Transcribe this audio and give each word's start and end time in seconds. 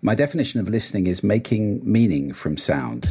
My 0.00 0.14
definition 0.14 0.60
of 0.60 0.68
listening 0.68 1.08
is 1.08 1.24
making 1.24 1.80
meaning 1.82 2.32
from 2.32 2.56
sound. 2.56 3.08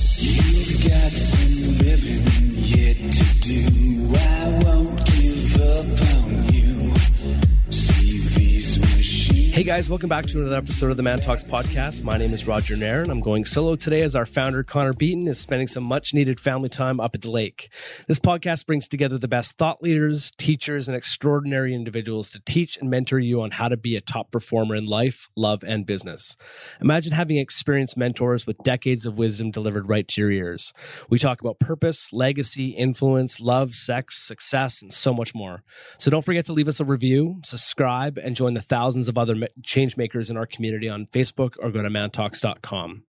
Hey 9.57 9.63
guys, 9.63 9.89
welcome 9.89 10.07
back 10.07 10.27
to 10.27 10.39
another 10.39 10.57
episode 10.57 10.91
of 10.91 10.97
the 10.97 11.03
Man 11.03 11.17
Talks 11.17 11.41
podcast. 11.41 12.03
My 12.03 12.15
name 12.15 12.31
is 12.31 12.45
Roger 12.45 12.77
Nair, 12.77 13.01
and 13.01 13.09
I'm 13.09 13.21
going 13.21 13.43
solo 13.43 13.75
today 13.75 14.03
as 14.03 14.15
our 14.15 14.27
founder, 14.27 14.61
Connor 14.61 14.93
Beaton, 14.93 15.27
is 15.27 15.39
spending 15.39 15.67
some 15.67 15.83
much 15.83 16.13
needed 16.13 16.39
family 16.39 16.69
time 16.69 16.99
up 16.99 17.15
at 17.15 17.23
the 17.23 17.31
lake. 17.31 17.71
This 18.07 18.19
podcast 18.19 18.67
brings 18.67 18.87
together 18.87 19.17
the 19.17 19.27
best 19.27 19.57
thought 19.57 19.81
leaders, 19.81 20.31
teachers, 20.37 20.87
and 20.87 20.95
extraordinary 20.95 21.73
individuals 21.73 22.29
to 22.29 22.39
teach 22.45 22.77
and 22.77 22.91
mentor 22.91 23.17
you 23.17 23.41
on 23.41 23.49
how 23.49 23.67
to 23.67 23.77
be 23.77 23.95
a 23.95 24.01
top 24.01 24.29
performer 24.29 24.75
in 24.75 24.85
life, 24.85 25.27
love, 25.35 25.63
and 25.63 25.87
business. 25.87 26.37
Imagine 26.79 27.13
having 27.13 27.37
experienced 27.37 27.97
mentors 27.97 28.45
with 28.45 28.59
decades 28.59 29.07
of 29.07 29.17
wisdom 29.17 29.49
delivered 29.49 29.89
right 29.89 30.07
to 30.09 30.21
your 30.21 30.29
ears. 30.29 30.71
We 31.09 31.17
talk 31.17 31.41
about 31.41 31.57
purpose, 31.57 32.13
legacy, 32.13 32.75
influence, 32.77 33.39
love, 33.39 33.73
sex, 33.73 34.21
success, 34.21 34.83
and 34.83 34.93
so 34.93 35.15
much 35.15 35.33
more. 35.33 35.63
So 35.97 36.11
don't 36.11 36.23
forget 36.23 36.45
to 36.45 36.53
leave 36.53 36.67
us 36.67 36.79
a 36.79 36.85
review, 36.85 37.41
subscribe, 37.43 38.19
and 38.19 38.35
join 38.35 38.53
the 38.53 38.61
thousands 38.61 39.09
of 39.09 39.17
other 39.17 39.46
change 39.63 39.97
makers 39.97 40.29
in 40.29 40.37
our 40.37 40.45
community 40.45 40.89
on 40.89 41.05
Facebook 41.05 41.55
or 41.59 41.71
go 41.71 41.81
to 41.81 41.89
mantalks.com. 41.89 43.03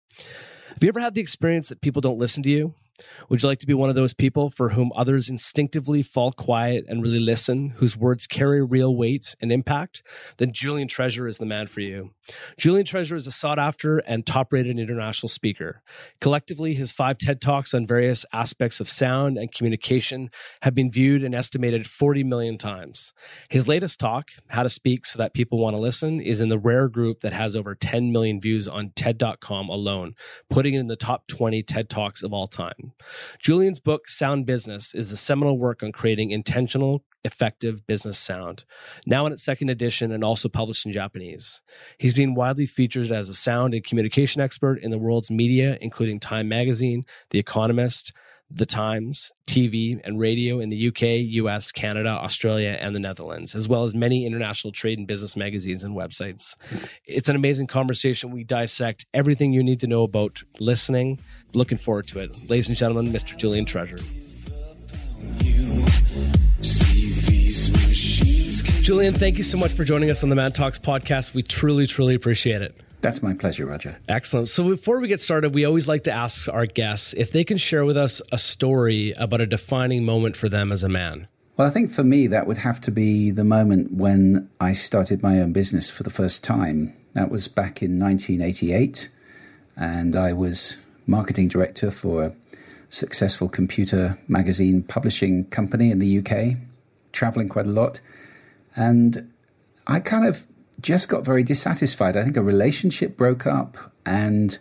Have 0.70 0.84
you 0.84 0.90
ever 0.90 1.00
had 1.00 1.16
the 1.16 1.22
experience 1.22 1.70
that 1.70 1.82
people 1.82 2.02
don't 2.02 2.20
listen 2.20 2.44
to 2.44 2.50
you? 2.50 2.74
Would 3.30 3.44
you 3.44 3.50
like 3.50 3.60
to 3.60 3.68
be 3.68 3.74
one 3.74 3.90
of 3.90 3.96
those 3.96 4.14
people 4.14 4.50
for 4.50 4.70
whom 4.70 4.92
others 4.96 5.30
instinctively 5.30 6.02
fall 6.02 6.32
quiet 6.32 6.86
and 6.88 7.02
really 7.02 7.20
listen, 7.20 7.70
whose 7.78 7.98
words 7.98 8.28
carry 8.28 8.64
real 8.64 8.96
weight 8.96 9.36
and 9.42 9.52
impact? 9.52 10.04
Then 10.38 10.54
Julian 10.54 10.88
Treasure 10.88 11.28
is 11.28 11.38
the 11.38 11.46
man 11.46 11.68
for 11.68 11.82
you. 11.82 12.12
Julian 12.58 12.86
Treasure 12.86 13.16
is 13.16 13.28
a 13.28 13.32
sought 13.32 13.60
after 13.60 14.00
and 14.00 14.26
top 14.26 14.52
rated 14.52 14.80
international 14.80 15.30
speaker. 15.30 15.82
Collectively, 16.20 16.74
his 16.74 16.92
five 16.92 17.18
TED 17.18 17.42
Talks 17.42 17.74
on 17.74 17.88
various 17.88 18.26
aspects 18.34 18.80
of 18.80 18.90
sound 18.90 19.38
and 19.38 19.52
communication 19.52 20.30
have 20.62 20.76
been 20.76 20.92
viewed 20.92 21.24
an 21.24 21.34
estimated 21.34 21.88
40 21.88 22.24
million 22.24 22.58
times. 22.58 23.14
His 23.50 23.68
latest 23.68 24.00
talk, 24.00 24.32
How 24.48 24.64
to 24.64 24.70
Speak 24.70 25.06
So 25.06 25.18
That 25.18 25.34
People 25.34 25.60
Want 25.60 25.76
to 25.76 25.80
Listen, 25.80 26.20
is 26.20 26.42
in 26.42 26.50
the 26.50 26.60
rare 26.60 26.88
group 26.88 27.22
that 27.22 27.34
has 27.34 27.56
over 27.56 27.76
10 27.76 28.12
million 28.12 28.42
views 28.42 28.68
on 28.68 28.92
TED.com 28.96 29.70
alone, 29.70 30.16
putting 30.50 30.74
it 30.74 30.80
in 30.80 30.88
the 30.88 30.96
top 30.96 31.28
20 31.28 31.64
TED 31.64 31.90
Talks 31.90 32.24
of 32.24 32.34
all 32.34 32.48
time. 32.48 32.87
Julian's 33.40 33.80
book, 33.80 34.08
Sound 34.08 34.46
Business, 34.46 34.94
is 34.94 35.12
a 35.12 35.18
seminal 35.18 35.58
work 35.58 35.84
on 35.84 35.92
creating 35.92 36.32
intentional, 36.32 37.04
effective 37.24 37.86
business 37.86 38.18
sound, 38.18 38.64
now 39.06 39.26
in 39.26 39.34
its 39.34 39.44
second 39.44 39.70
edition 39.70 40.12
and 40.12 40.24
also 40.24 40.50
published 40.50 40.86
in 40.86 40.94
Japanese. 40.94 41.62
He's 41.98 42.14
been 42.14 42.36
widely 42.36 42.66
featured 42.66 43.12
as 43.12 43.30
a 43.30 43.36
sound 43.36 43.74
and 43.74 43.84
communication 43.84 44.42
expert 44.42 44.80
in 44.82 44.92
the 44.92 44.98
world's 44.98 45.30
media, 45.30 45.78
including 45.82 46.20
Time 46.20 46.48
Magazine, 46.48 47.06
The 47.30 47.40
Economist, 47.40 48.14
the 48.50 48.66
Times, 48.66 49.32
TV, 49.46 50.00
and 50.04 50.20
radio 50.20 50.60
in 50.60 50.70
the 50.70 50.88
UK, 50.88 51.02
US, 51.44 51.72
Canada, 51.72 52.10
Australia, 52.10 52.78
and 52.80 52.96
the 52.96 53.00
Netherlands, 53.00 53.56
as 53.56 53.68
well 53.68 53.84
as 53.84 53.94
many 53.94 54.26
international 54.26 54.72
trade 54.72 54.98
and 54.98 55.08
business 55.08 55.36
magazines 55.36 55.84
and 55.84 55.96
websites. 55.96 56.56
It's 57.06 57.28
an 57.28 57.36
amazing 57.36 57.68
conversation. 57.68 58.32
We 58.32 58.46
dissect 58.46 59.06
everything 59.14 59.52
you 59.52 59.64
need 59.64 59.82
to 59.82 59.88
know 59.88 60.04
about 60.04 60.44
listening. 60.60 61.20
Looking 61.54 61.78
forward 61.78 62.08
to 62.10 62.20
it. 62.20 62.50
Ladies 62.50 62.68
and 62.68 62.78
gentlemen, 62.78 63.12
Mr. 63.12 63.38
Julian 63.38 63.66
Treasure. 63.66 64.00
Julian, 68.84 69.14
thank 69.14 69.38
you 69.38 69.44
so 69.44 69.58
much 69.58 69.72
for 69.72 69.84
joining 69.84 70.10
us 70.10 70.24
on 70.24 70.30
the 70.30 70.36
Man 70.36 70.52
Talks 70.52 70.80
podcast. 70.80 71.34
We 71.34 71.44
truly, 71.44 71.88
truly 71.88 72.16
appreciate 72.16 72.62
it. 72.62 72.74
That's 73.02 73.22
my 73.22 73.34
pleasure, 73.34 73.66
Roger. 73.66 73.98
Excellent. 74.08 74.50
So 74.50 74.64
before 74.68 75.00
we 75.00 75.08
get 75.08 75.22
started, 75.22 75.54
we 75.54 75.66
always 75.66 75.88
like 75.88 76.04
to 76.06 76.12
ask 76.12 76.48
our 76.50 76.66
guests 76.66 77.14
if 77.18 77.32
they 77.32 77.44
can 77.44 77.58
share 77.58 77.86
with 77.86 77.98
us 77.98 78.22
a 78.32 78.38
story 78.38 79.12
about 79.18 79.42
a 79.42 79.46
defining 79.46 80.04
moment 80.04 80.36
for 80.36 80.50
them 80.50 80.72
as 80.72 80.84
a 80.84 80.90
man. 80.90 81.28
Well, 81.58 81.68
I 81.68 81.72
think 81.72 81.92
for 81.92 82.04
me, 82.04 82.28
that 82.28 82.48
would 82.48 82.60
have 82.60 82.80
to 82.82 82.92
be 82.92 83.32
the 83.32 83.44
moment 83.44 83.92
when 83.94 84.50
I 84.60 84.74
started 84.74 85.22
my 85.22 85.40
own 85.42 85.54
business 85.54 85.90
for 85.90 86.04
the 86.04 86.10
first 86.10 86.44
time. 86.44 86.94
That 87.14 87.30
was 87.30 87.48
back 87.48 87.82
in 87.82 88.00
1988, 88.00 89.10
and 89.76 90.16
I 90.16 90.34
was 90.34 90.80
marketing 91.08 91.48
director 91.48 91.90
for 91.90 92.24
a 92.26 92.36
successful 92.90 93.50
computer 93.50 94.18
magazine 94.28 94.84
publishing 94.84 95.46
company 95.46 95.92
in 95.92 96.00
the 96.00 96.20
UK, 96.20 96.58
traveling 97.12 97.50
quite 97.50 97.66
a 97.66 97.72
lot. 97.72 98.00
And 98.76 99.32
I 99.88 100.00
kind 100.00 100.26
of 100.28 100.46
just 100.80 101.10
got 101.10 101.26
very 101.26 101.44
dissatisfied. 101.44 102.16
I 102.16 102.24
think 102.24 102.38
a 102.38 102.44
relationship 102.44 103.18
broke 103.18 103.48
up, 103.48 103.78
and 104.06 104.58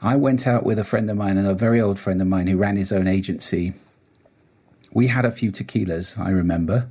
I 0.00 0.16
went 0.16 0.46
out 0.46 0.64
with 0.64 0.78
a 0.78 0.84
friend 0.84 1.10
of 1.10 1.16
mine, 1.16 1.36
and 1.36 1.48
a 1.48 1.54
very 1.54 1.80
old 1.80 1.98
friend 1.98 2.20
of 2.20 2.28
mine 2.28 2.46
who 2.46 2.56
ran 2.56 2.76
his 2.76 2.92
own 2.92 3.06
agency. 3.06 3.72
We 4.92 5.08
had 5.08 5.24
a 5.24 5.30
few 5.30 5.50
tequilas, 5.50 6.18
I 6.18 6.30
remember. 6.30 6.88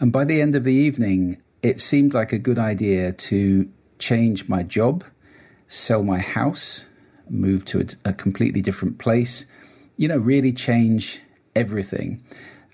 And 0.00 0.12
by 0.12 0.24
the 0.24 0.40
end 0.40 0.54
of 0.54 0.64
the 0.64 0.74
evening, 0.74 1.40
it 1.62 1.80
seemed 1.80 2.12
like 2.12 2.32
a 2.32 2.38
good 2.38 2.58
idea 2.58 3.12
to 3.12 3.70
change 3.98 4.48
my 4.48 4.64
job, 4.64 5.04
sell 5.68 6.02
my 6.02 6.18
house, 6.18 6.86
move 7.32 7.64
to 7.64 7.80
a, 7.80 8.10
a 8.10 8.12
completely 8.12 8.60
different 8.60 8.98
place, 8.98 9.46
you 9.96 10.06
know, 10.06 10.18
really 10.18 10.52
change 10.52 11.20
everything. 11.56 12.22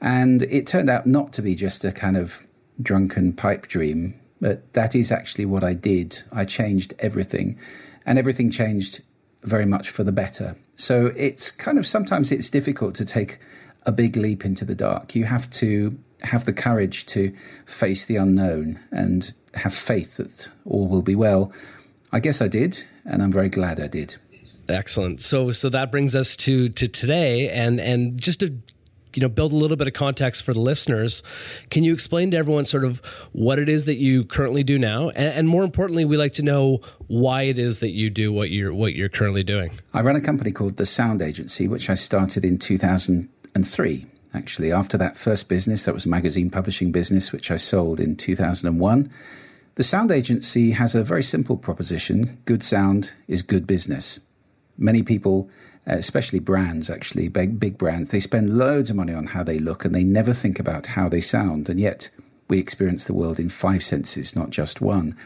And 0.01 0.43
it 0.43 0.67
turned 0.67 0.91
out 0.91 1.07
not 1.07 1.33
to 1.35 1.43
be 1.43 1.55
just 1.55 1.85
a 1.85 1.93
kind 1.93 2.17
of 2.17 2.47
drunken 2.81 3.33
pipe 3.33 3.67
dream. 3.67 4.15
But 4.41 4.73
that 4.75 4.95
is 4.95 5.11
actually 5.11 5.47
what 5.47 5.65
I 5.65 5.75
did. 5.75 6.23
I 6.31 6.45
changed 6.45 6.95
everything, 7.01 7.59
and 8.07 8.19
everything 8.19 8.51
changed 8.51 9.03
very 9.43 9.65
much 9.67 9.91
for 9.91 10.05
the 10.05 10.13
better. 10.13 10.57
So 10.77 11.13
it's 11.17 11.51
kind 11.51 11.79
of 11.79 11.87
sometimes 11.87 12.31
it's 12.31 12.51
difficult 12.51 12.95
to 12.97 13.05
take 13.05 13.41
a 13.85 13.91
big 13.91 14.17
leap 14.17 14.45
into 14.45 14.65
the 14.65 14.77
dark. 14.77 15.17
You 15.17 15.25
have 15.25 15.51
to 15.51 15.99
have 16.23 16.45
the 16.45 16.53
courage 16.53 17.07
to 17.07 17.35
face 17.67 18.05
the 18.05 18.17
unknown 18.17 18.79
and 18.93 19.35
have 19.55 19.75
faith 19.75 20.19
that 20.19 20.49
all 20.65 20.87
will 20.87 21.03
be 21.03 21.15
well. 21.15 21.53
I 22.13 22.21
guess 22.21 22.41
I 22.41 22.49
did, 22.49 22.85
and 23.05 23.23
I'm 23.23 23.33
very 23.33 23.49
glad 23.49 23.81
I 23.81 23.89
did. 23.89 24.17
Excellent. 24.69 25.23
So 25.23 25.51
so 25.51 25.69
that 25.71 25.91
brings 25.91 26.15
us 26.15 26.37
to 26.37 26.69
to 26.71 26.89
today 26.89 27.49
and 27.49 27.81
and 27.81 28.21
just 28.21 28.41
to 28.41 28.55
you 29.15 29.23
know 29.23 29.29
build 29.29 29.53
a 29.53 29.57
little 29.57 29.77
bit 29.77 29.87
of 29.87 29.95
context 29.95 30.45
for 30.45 30.53
the 30.53 30.61
listeners 30.61 31.23
can 31.71 31.83
you 31.83 31.95
explain 31.95 32.31
to 32.33 32.37
everyone 32.37 32.67
sort 32.67 32.85
of 32.85 33.01
what 33.33 33.59
it 33.59 33.69
is 33.69 33.87
that 33.87 33.97
you 33.97 34.25
currently 34.25 34.63
do 34.63 34.79
now? 34.79 35.09
And, 35.11 35.35
and, 35.35 35.49
more 35.49 35.65
importantly 35.65 36.05
we 36.05 36.17
like 36.17 36.35
to 36.35 36.43
know 36.43 36.81
why 37.07 37.43
it 37.43 37.59
is 37.59 37.79
that 37.79 37.93
you 37.93 38.11
do 38.11 38.31
what 38.33 38.51
you're 38.51 38.75
what 38.75 38.95
you're 38.95 39.09
currently 39.09 39.43
doing. 39.43 39.71
I 39.95 40.03
run 40.03 40.17
a 40.17 40.21
company 40.21 40.53
called 40.53 40.77
the 40.77 40.87
sound 40.87 41.23
agency 41.23 41.67
which 41.67 41.89
i 41.89 41.95
started 41.95 42.45
in 42.45 42.59
2003 42.59 44.07
actually. 44.35 44.71
After 44.71 44.99
that 44.99 45.17
first 45.17 45.49
business 45.49 45.85
that 45.85 45.95
was 45.95 46.05
a 46.05 46.11
magazine 46.11 46.51
publishing 46.51 46.93
business 46.93 47.33
which 47.33 47.51
i 47.51 47.57
sold 47.57 48.01
in 48.01 48.17
2001 48.17 49.11
the 49.77 49.85
sound 49.85 50.11
agency 50.11 50.73
has 50.73 50.97
a 50.97 51.05
very 51.05 51.23
simple 51.23 51.57
proposition. 51.57 52.39
Good 52.45 52.65
sound 52.65 53.13
is 53.29 53.43
good 53.43 53.65
business 53.65 54.19
many 54.79 55.03
people 55.03 55.51
uh, 55.89 55.95
especially 55.95 56.39
brands, 56.39 56.91
actually, 56.91 57.29
big, 57.29 57.59
big 57.59 57.79
brands, 57.79 58.11
they 58.11 58.21
spend 58.21 58.59
loads 58.59 58.91
of 58.91 58.97
money 58.97 59.15
on 59.15 59.27
how 59.27 59.43
they 59.43 59.59
look 59.59 59.87
and 59.87 59.95
they 59.95 60.05
never 60.05 60.35
think 60.35 60.61
about 60.61 60.85
how 60.87 61.09
they 61.09 61.21
sound. 61.21 61.69
And 61.71 61.81
yet, 61.81 62.11
we 62.49 62.59
experience 62.59 63.05
the 63.05 63.15
world 63.15 63.41
in 63.41 63.49
five 63.49 63.83
senses, 63.83 64.37
not 64.37 64.51
just 64.51 64.83
one. 64.83 65.17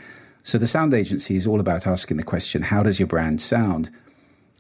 So, 0.45 0.59
the 0.59 0.69
sound 0.69 0.95
agency 0.95 1.35
is 1.35 1.49
all 1.49 1.59
about 1.59 1.87
asking 1.87 2.17
the 2.17 2.23
question 2.23 2.63
how 2.63 2.85
does 2.85 3.01
your 3.01 3.09
brand 3.09 3.41
sound? 3.41 3.91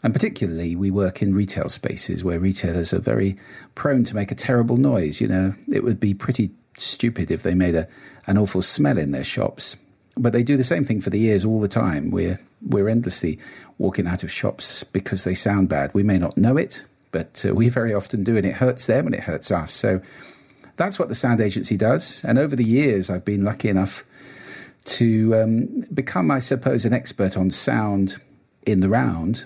And 0.02 0.12
particularly, 0.12 0.74
we 0.74 0.90
work 0.90 1.22
in 1.22 1.34
retail 1.34 1.68
spaces 1.68 2.24
where 2.24 2.40
retailers 2.40 2.92
are 2.92 2.98
very 2.98 3.36
prone 3.76 4.02
to 4.04 4.16
make 4.16 4.32
a 4.32 4.36
terrible 4.36 4.78
noise. 4.78 5.20
You 5.20 5.28
know, 5.28 5.54
it 5.72 5.84
would 5.84 6.00
be 6.00 6.14
pretty 6.14 6.50
stupid 6.76 7.30
if 7.30 7.44
they 7.44 7.54
made 7.54 7.76
a, 7.76 7.86
an 8.26 8.38
awful 8.38 8.62
smell 8.62 8.98
in 8.98 9.12
their 9.12 9.22
shops. 9.22 9.76
But 10.16 10.32
they 10.32 10.42
do 10.42 10.56
the 10.56 10.64
same 10.64 10.84
thing 10.84 11.00
for 11.00 11.10
the 11.10 11.22
ears 11.24 11.44
all 11.44 11.60
the 11.60 11.68
time. 11.68 12.10
We're, 12.10 12.38
we're 12.60 12.88
endlessly 12.88 13.38
walking 13.78 14.06
out 14.06 14.22
of 14.22 14.30
shops 14.30 14.84
because 14.84 15.24
they 15.24 15.34
sound 15.34 15.68
bad. 15.68 15.92
We 15.94 16.02
may 16.02 16.18
not 16.18 16.36
know 16.36 16.56
it, 16.56 16.84
but 17.12 17.44
uh, 17.48 17.54
we 17.54 17.68
very 17.68 17.94
often 17.94 18.22
do, 18.22 18.36
and 18.36 18.46
it 18.46 18.54
hurts 18.54 18.86
them 18.86 19.06
and 19.06 19.14
it 19.14 19.22
hurts 19.22 19.50
us. 19.50 19.72
So 19.72 20.02
that's 20.76 20.98
what 20.98 21.08
the 21.08 21.14
sound 21.14 21.40
agency 21.40 21.76
does. 21.76 22.22
And 22.24 22.38
over 22.38 22.56
the 22.56 22.64
years, 22.64 23.08
I've 23.08 23.24
been 23.24 23.44
lucky 23.44 23.68
enough 23.68 24.04
to 24.84 25.34
um, 25.36 25.86
become, 25.94 26.30
I 26.30 26.40
suppose, 26.40 26.84
an 26.84 26.92
expert 26.92 27.36
on 27.36 27.50
sound 27.50 28.20
in 28.66 28.80
the 28.80 28.88
round. 28.88 29.44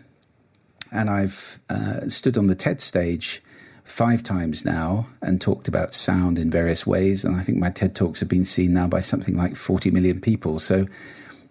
And 0.93 1.11
I've 1.11 1.59
uh, 1.69 2.09
stood 2.09 2.39
on 2.39 2.47
the 2.47 2.55
TED 2.55 2.81
stage 2.81 3.43
five 3.87 4.23
times 4.23 4.65
now 4.65 5.07
and 5.23 5.41
talked 5.41 5.69
about 5.69 5.95
sound 5.95 6.39
in 6.39 6.51
various 6.51 6.87
ways. 6.87 7.25
And 7.25 7.37
I 7.37 7.43
think 7.43 7.59
my 7.59 7.71
TED 7.71 7.95
Talks 7.95 8.21
have 8.21 8.29
been 8.29 8.45
seen 8.45 8.75
now 8.75 8.89
by 8.89 9.01
something 9.01 9.37
like 9.37 9.57
40 9.57 9.91
million 9.93 10.21
people. 10.21 10.59
So 10.59 10.87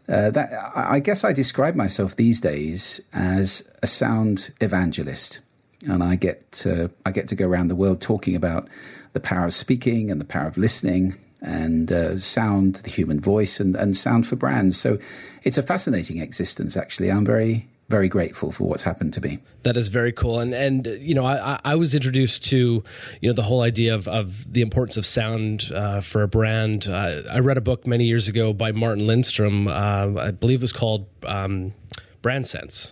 uh, 0.08 0.30
that 0.32 0.52
I 0.76 1.00
guess 1.00 1.24
I 1.24 1.34
describe 1.34 1.76
myself 1.76 2.16
these 2.16 2.40
days 2.40 3.02
as 3.14 3.72
a 3.82 3.88
sound 3.88 4.54
evangelist, 4.62 5.40
and 5.88 6.04
I 6.04 6.16
get 6.16 6.64
uh, 6.68 6.90
I 7.06 7.12
get 7.12 7.28
to 7.30 7.36
go 7.36 7.48
around 7.48 7.70
the 7.70 7.76
world 7.76 8.02
talking 8.02 8.36
about 8.36 8.70
the 9.14 9.20
power 9.20 9.46
of 9.46 9.54
speaking 9.54 10.12
and 10.12 10.22
the 10.22 10.26
power 10.26 10.46
of 10.46 10.58
listening 10.58 11.16
and 11.42 11.92
uh, 11.92 12.20
sound, 12.20 12.76
the 12.78 12.90
human 12.90 13.20
voice, 13.20 13.60
and, 13.60 13.76
and 13.76 13.98
sound 13.98 14.28
for 14.28 14.36
brands. 14.36 14.80
So 14.80 15.00
it's 15.44 15.58
a 15.58 15.64
fascinating 15.64 16.20
existence, 16.20 16.76
actually. 16.78 17.12
I'm 17.12 17.26
very 17.26 17.68
very 17.90 18.10
grateful 18.10 18.52
for 18.52 18.68
what's 18.68 18.84
happened 18.84 19.14
to 19.14 19.22
me. 19.22 19.40
That 19.64 19.78
is 19.78 19.90
very 19.90 20.12
cool. 20.12 20.40
And 20.40 20.54
and 20.54 20.86
you 21.00 21.14
know, 21.14 21.26
I, 21.26 21.60
I 21.64 21.76
was 21.76 21.94
introduced 21.94 22.44
to 22.46 22.84
you 23.22 23.30
know 23.30 23.34
the 23.34 23.44
whole 23.44 23.62
idea 23.62 23.94
of, 23.94 24.08
of 24.08 24.52
the 24.52 24.62
importance 24.62 24.98
of 24.98 25.06
sound 25.06 25.72
uh, 25.74 26.02
for 26.02 26.24
a 26.24 26.28
brand. 26.28 26.88
Uh, 26.88 27.22
I 27.30 27.40
read 27.40 27.58
a 27.58 27.62
book 27.62 27.86
many 27.86 28.06
years 28.06 28.28
ago 28.28 28.54
by 28.54 28.72
Martin 28.72 29.06
Lindstrom. 29.06 29.68
Uh, 29.68 30.20
I 30.20 30.32
believe 30.32 30.60
it 30.60 30.64
was 30.64 30.74
called. 30.74 31.08
Um, 31.24 31.74
brand 32.22 32.48
sense. 32.48 32.92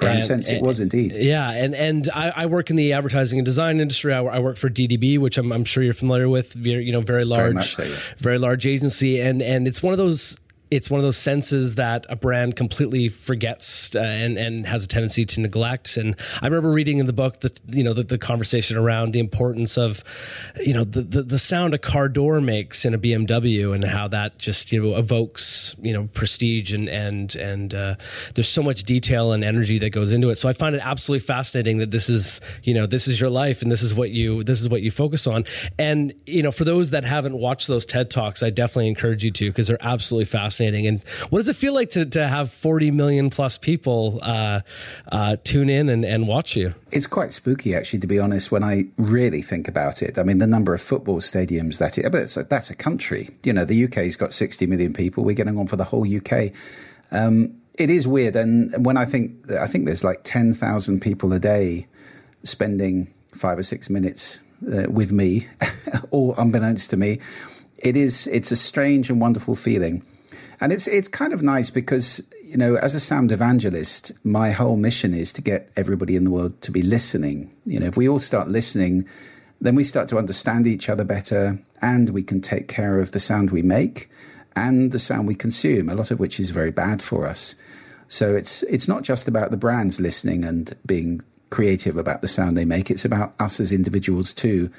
Brand 0.00 0.16
and, 0.16 0.26
sense, 0.26 0.50
it 0.50 0.60
was 0.60 0.80
indeed. 0.80 1.12
Yeah, 1.12 1.48
and 1.48 1.76
and 1.76 2.10
I, 2.12 2.30
I, 2.30 2.46
work 2.46 2.70
in 2.70 2.76
the 2.76 2.92
advertising 2.92 3.38
and 3.38 3.46
design 3.46 3.78
industry. 3.78 4.12
I, 4.12 4.20
I, 4.20 4.40
work 4.40 4.56
for 4.56 4.68
DDB, 4.68 5.16
which 5.16 5.38
I'm, 5.38 5.52
I'm 5.52 5.64
sure 5.64 5.84
you're 5.84 5.94
familiar 5.94 6.28
with. 6.28 6.56
You 6.56 6.90
know, 6.90 7.00
very 7.00 7.24
large, 7.24 7.52
very, 7.52 7.64
so, 7.66 7.82
yeah. 7.84 8.00
very 8.18 8.38
large 8.38 8.66
agency, 8.66 9.20
and 9.20 9.40
and 9.40 9.68
it's 9.68 9.80
one 9.80 9.92
of 9.92 9.98
those 9.98 10.36
it's 10.74 10.90
one 10.90 10.98
of 10.98 11.04
those 11.04 11.16
senses 11.16 11.76
that 11.76 12.04
a 12.08 12.16
brand 12.16 12.56
completely 12.56 13.08
forgets 13.08 13.94
uh, 13.94 14.00
and 14.00 14.36
and 14.36 14.66
has 14.66 14.84
a 14.84 14.88
tendency 14.88 15.24
to 15.24 15.40
neglect. 15.40 15.96
And 15.96 16.16
I 16.42 16.46
remember 16.46 16.72
reading 16.72 16.98
in 16.98 17.06
the 17.06 17.12
book 17.12 17.40
that 17.40 17.60
you 17.68 17.84
know 17.84 17.94
the, 17.94 18.02
the 18.02 18.18
conversation 18.18 18.76
around 18.76 19.12
the 19.12 19.20
importance 19.20 19.78
of 19.78 20.02
you 20.60 20.74
know 20.74 20.82
the, 20.82 21.02
the, 21.02 21.22
the 21.22 21.38
sound 21.38 21.74
a 21.74 21.78
car 21.78 22.08
door 22.08 22.40
makes 22.40 22.84
in 22.84 22.92
a 22.92 22.98
BMW 22.98 23.72
and 23.72 23.84
how 23.84 24.08
that 24.08 24.38
just 24.38 24.72
you 24.72 24.82
know 24.82 24.96
evokes 24.96 25.76
you 25.80 25.92
know 25.92 26.08
prestige 26.12 26.72
and 26.72 26.88
and 26.88 27.36
and 27.36 27.74
uh, 27.74 27.94
there's 28.34 28.48
so 28.48 28.62
much 28.62 28.82
detail 28.82 29.32
and 29.32 29.44
energy 29.44 29.78
that 29.78 29.90
goes 29.90 30.12
into 30.12 30.30
it. 30.30 30.38
So 30.38 30.48
I 30.48 30.54
find 30.54 30.74
it 30.74 30.80
absolutely 30.82 31.24
fascinating 31.24 31.78
that 31.78 31.92
this 31.92 32.08
is 32.08 32.40
you 32.64 32.74
know 32.74 32.86
this 32.86 33.06
is 33.06 33.20
your 33.20 33.30
life 33.30 33.62
and 33.62 33.70
this 33.70 33.82
is 33.82 33.94
what 33.94 34.10
you 34.10 34.42
this 34.42 34.60
is 34.60 34.68
what 34.68 34.82
you 34.82 34.90
focus 34.90 35.28
on. 35.28 35.44
And 35.78 36.12
you 36.26 36.42
know 36.42 36.50
for 36.50 36.64
those 36.64 36.90
that 36.90 37.04
haven't 37.04 37.38
watched 37.38 37.68
those 37.68 37.86
TED 37.86 38.10
talks, 38.10 38.42
I 38.42 38.50
definitely 38.50 38.88
encourage 38.88 39.22
you 39.22 39.30
to 39.30 39.50
because 39.50 39.68
they're 39.68 39.78
absolutely 39.80 40.24
fascinating 40.24 40.63
fascinating. 40.64 40.86
And 40.86 41.02
what 41.30 41.40
does 41.40 41.48
it 41.48 41.56
feel 41.56 41.74
like 41.74 41.90
to, 41.90 42.06
to 42.06 42.28
have 42.28 42.52
40 42.52 42.90
million 42.90 43.30
plus 43.30 43.58
people 43.58 44.18
uh, 44.22 44.60
uh, 45.12 45.36
tune 45.44 45.68
in 45.68 45.88
and, 45.88 46.04
and 46.04 46.26
watch 46.28 46.56
you? 46.56 46.74
It's 46.90 47.06
quite 47.06 47.32
spooky, 47.32 47.74
actually, 47.74 48.00
to 48.00 48.06
be 48.06 48.18
honest, 48.18 48.52
when 48.52 48.62
I 48.62 48.84
really 48.96 49.42
think 49.42 49.68
about 49.68 50.02
it. 50.02 50.18
I 50.18 50.22
mean, 50.22 50.38
the 50.38 50.46
number 50.46 50.74
of 50.74 50.80
football 50.80 51.20
stadiums 51.20 51.78
that 51.78 51.98
it, 51.98 52.10
but 52.10 52.36
a, 52.36 52.44
that's 52.44 52.70
a 52.70 52.74
country. 52.74 53.30
You 53.42 53.52
know, 53.52 53.64
the 53.64 53.84
UK's 53.84 54.16
got 54.16 54.32
60 54.32 54.66
million 54.66 54.92
people. 54.92 55.24
We're 55.24 55.34
getting 55.34 55.58
on 55.58 55.66
for 55.66 55.76
the 55.76 55.84
whole 55.84 56.06
UK. 56.06 56.52
Um, 57.10 57.60
it 57.74 57.90
is 57.90 58.06
weird. 58.06 58.36
And 58.36 58.84
when 58.84 58.96
I 58.96 59.04
think, 59.04 59.50
I 59.52 59.66
think 59.66 59.86
there's 59.86 60.04
like 60.04 60.20
10,000 60.24 61.00
people 61.00 61.32
a 61.32 61.38
day 61.38 61.86
spending 62.44 63.12
five 63.32 63.58
or 63.58 63.64
six 63.64 63.90
minutes 63.90 64.40
uh, 64.72 64.84
with 64.88 65.10
me, 65.10 65.48
all 66.10 66.34
unbeknownst 66.38 66.90
to 66.90 66.96
me. 66.96 67.18
It 67.78 67.96
is, 67.96 68.28
it's 68.28 68.52
a 68.52 68.56
strange 68.56 69.10
and 69.10 69.20
wonderful 69.20 69.56
feeling. 69.56 70.04
And 70.60 70.72
it's 70.72 70.86
it's 70.86 71.08
kind 71.08 71.32
of 71.32 71.42
nice 71.42 71.70
because 71.70 72.26
you 72.42 72.56
know, 72.56 72.76
as 72.76 72.94
a 72.94 73.00
sound 73.00 73.32
evangelist, 73.32 74.12
my 74.22 74.52
whole 74.52 74.76
mission 74.76 75.12
is 75.12 75.32
to 75.32 75.42
get 75.42 75.70
everybody 75.76 76.14
in 76.14 76.24
the 76.24 76.30
world 76.30 76.60
to 76.62 76.70
be 76.70 76.82
listening. 76.82 77.50
You 77.66 77.80
know, 77.80 77.86
if 77.86 77.96
we 77.96 78.08
all 78.08 78.20
start 78.20 78.48
listening, 78.48 79.08
then 79.60 79.74
we 79.74 79.82
start 79.82 80.08
to 80.10 80.18
understand 80.18 80.66
each 80.66 80.88
other 80.88 81.04
better, 81.04 81.58
and 81.82 82.10
we 82.10 82.22
can 82.22 82.40
take 82.40 82.68
care 82.68 83.00
of 83.00 83.10
the 83.10 83.20
sound 83.20 83.50
we 83.50 83.62
make 83.62 84.10
and 84.56 84.92
the 84.92 84.98
sound 84.98 85.26
we 85.26 85.34
consume, 85.34 85.88
a 85.88 85.94
lot 85.94 86.10
of 86.10 86.20
which 86.20 86.38
is 86.38 86.50
very 86.50 86.70
bad 86.70 87.02
for 87.02 87.26
us. 87.26 87.54
So 88.08 88.36
it's 88.36 88.62
it's 88.64 88.88
not 88.88 89.02
just 89.02 89.26
about 89.26 89.50
the 89.50 89.56
brands 89.56 90.00
listening 90.00 90.44
and 90.44 90.76
being 90.86 91.22
creative 91.50 91.96
about 91.96 92.22
the 92.22 92.28
sound 92.28 92.56
they 92.56 92.64
make. 92.64 92.90
It's 92.90 93.04
about 93.04 93.34
us 93.40 93.60
as 93.60 93.72
individuals 93.72 94.32
too. 94.32 94.70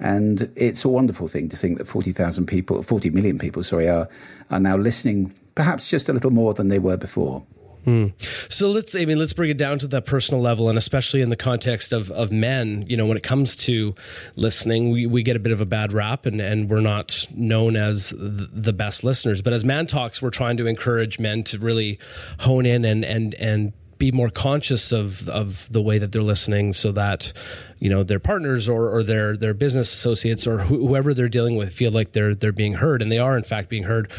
And 0.00 0.50
it's 0.54 0.84
a 0.84 0.88
wonderful 0.88 1.28
thing 1.28 1.48
to 1.48 1.56
think 1.56 1.78
that 1.78 1.86
40,000 1.86 2.46
people, 2.46 2.82
40 2.82 3.10
million 3.10 3.38
people, 3.38 3.62
sorry, 3.62 3.88
are, 3.88 4.08
are 4.50 4.60
now 4.60 4.76
listening 4.76 5.34
perhaps 5.54 5.88
just 5.88 6.08
a 6.08 6.12
little 6.12 6.30
more 6.30 6.54
than 6.54 6.68
they 6.68 6.78
were 6.78 6.96
before. 6.96 7.44
Hmm. 7.84 8.08
So 8.48 8.70
let's, 8.70 8.94
I 8.94 9.06
mean, 9.06 9.18
let's 9.18 9.32
bring 9.32 9.50
it 9.50 9.56
down 9.56 9.78
to 9.78 9.86
the 9.86 10.02
personal 10.02 10.42
level, 10.42 10.68
and 10.68 10.76
especially 10.76 11.22
in 11.22 11.30
the 11.30 11.36
context 11.36 11.92
of, 11.92 12.10
of 12.10 12.30
men. 12.30 12.84
You 12.86 12.96
know, 12.96 13.06
when 13.06 13.16
it 13.16 13.22
comes 13.22 13.56
to 13.56 13.94
listening, 14.36 14.90
we, 14.90 15.06
we 15.06 15.22
get 15.22 15.36
a 15.36 15.38
bit 15.38 15.52
of 15.52 15.60
a 15.60 15.64
bad 15.66 15.92
rap, 15.92 16.26
and, 16.26 16.40
and 16.40 16.68
we're 16.68 16.80
not 16.80 17.26
known 17.34 17.76
as 17.76 18.12
the 18.18 18.74
best 18.74 19.04
listeners. 19.04 19.40
But 19.40 19.52
as 19.52 19.64
Man 19.64 19.86
Talks, 19.86 20.20
we're 20.20 20.30
trying 20.30 20.58
to 20.58 20.66
encourage 20.66 21.18
men 21.18 21.44
to 21.44 21.58
really 21.58 21.98
hone 22.40 22.66
in 22.66 22.84
and 22.84 23.04
and 23.04 23.34
and 23.34 23.72
be 23.98 24.12
more 24.12 24.30
conscious 24.30 24.92
of 24.92 25.28
of 25.28 25.70
the 25.72 25.82
way 25.82 25.98
that 25.98 26.12
they're 26.12 26.22
listening 26.22 26.72
so 26.72 26.92
that 26.92 27.32
you 27.78 27.90
know 27.90 28.02
their 28.02 28.20
partners 28.20 28.68
or, 28.68 28.88
or 28.88 29.02
their 29.02 29.36
their 29.36 29.54
business 29.54 29.92
associates 29.92 30.46
or 30.46 30.58
wh- 30.58 30.68
whoever 30.68 31.14
they're 31.14 31.28
dealing 31.28 31.56
with 31.56 31.72
feel 31.72 31.90
like 31.90 32.12
they're 32.12 32.34
they're 32.34 32.52
being 32.52 32.74
heard 32.74 33.02
and 33.02 33.10
they 33.10 33.18
are 33.18 33.36
in 33.36 33.44
fact 33.44 33.68
being 33.68 33.84
heard 33.84 34.10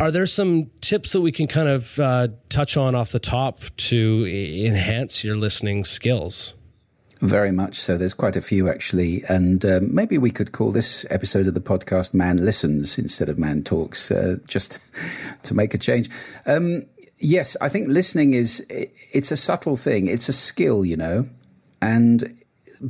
are 0.00 0.10
there 0.10 0.26
some 0.26 0.70
tips 0.80 1.12
that 1.12 1.20
we 1.20 1.30
can 1.30 1.46
kind 1.46 1.68
of 1.68 2.00
uh, 2.00 2.26
touch 2.48 2.76
on 2.76 2.96
off 2.96 3.12
the 3.12 3.20
top 3.20 3.60
to 3.76 4.26
enhance 4.26 5.22
your 5.22 5.36
listening 5.36 5.84
skills 5.84 6.54
very 7.24 7.52
much 7.52 7.76
so. 7.76 7.96
There's 7.96 8.12
quite 8.12 8.36
a 8.36 8.42
few 8.42 8.68
actually, 8.68 9.24
and 9.28 9.64
um, 9.64 9.94
maybe 9.94 10.18
we 10.18 10.30
could 10.30 10.52
call 10.52 10.72
this 10.72 11.06
episode 11.08 11.46
of 11.46 11.54
the 11.54 11.60
podcast 11.60 12.12
"Man 12.12 12.44
Listens" 12.44 12.98
instead 12.98 13.30
of 13.30 13.38
"Man 13.38 13.62
Talks," 13.62 14.10
uh, 14.10 14.36
just 14.46 14.78
to 15.44 15.54
make 15.54 15.72
a 15.72 15.78
change. 15.78 16.10
Um, 16.44 16.82
yes, 17.18 17.56
I 17.60 17.68
think 17.68 17.88
listening 17.88 18.34
is 18.34 18.64
it's 18.68 19.30
a 19.30 19.36
subtle 19.36 19.76
thing. 19.76 20.06
It's 20.06 20.28
a 20.28 20.32
skill, 20.32 20.84
you 20.84 20.96
know, 20.96 21.28
and 21.80 22.34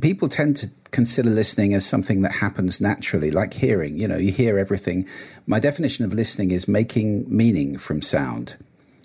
people 0.01 0.29
tend 0.29 0.57
to 0.57 0.69
consider 0.91 1.29
listening 1.29 1.73
as 1.73 1.85
something 1.85 2.21
that 2.21 2.31
happens 2.31 2.79
naturally, 2.79 3.31
like 3.31 3.53
hearing. 3.53 3.97
You 3.97 4.07
know, 4.07 4.17
you 4.17 4.31
hear 4.31 4.57
everything. 4.57 5.07
My 5.45 5.59
definition 5.59 6.05
of 6.05 6.13
listening 6.13 6.51
is 6.51 6.67
making 6.67 7.25
meaning 7.27 7.77
from 7.77 8.01
sound. 8.01 8.55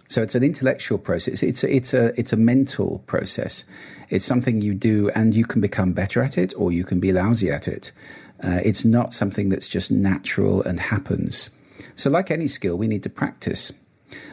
So 0.08 0.22
it's 0.22 0.34
an 0.34 0.42
intellectual 0.42 0.98
process. 0.98 1.42
It's 1.42 1.62
it's 1.62 1.94
a 1.94 2.18
it's 2.18 2.32
a 2.32 2.36
mental 2.36 3.02
process. 3.06 3.64
It's 4.08 4.24
something 4.24 4.60
you 4.60 4.74
do, 4.74 5.08
and 5.10 5.34
you 5.34 5.44
can 5.44 5.60
become 5.60 5.92
better 5.92 6.20
at 6.20 6.36
it, 6.36 6.52
or 6.56 6.72
you 6.72 6.84
can 6.84 6.98
be 6.98 7.12
lousy 7.12 7.50
at 7.50 7.68
it. 7.68 7.92
Uh, 8.42 8.60
it's 8.64 8.84
not 8.84 9.12
something 9.12 9.50
that's 9.50 9.68
just 9.68 9.90
natural 9.90 10.62
and 10.62 10.80
happens. 10.80 11.50
So, 11.94 12.10
like 12.10 12.30
any 12.30 12.48
skill, 12.48 12.76
we 12.76 12.88
need 12.88 13.04
to 13.04 13.10
practice. 13.10 13.72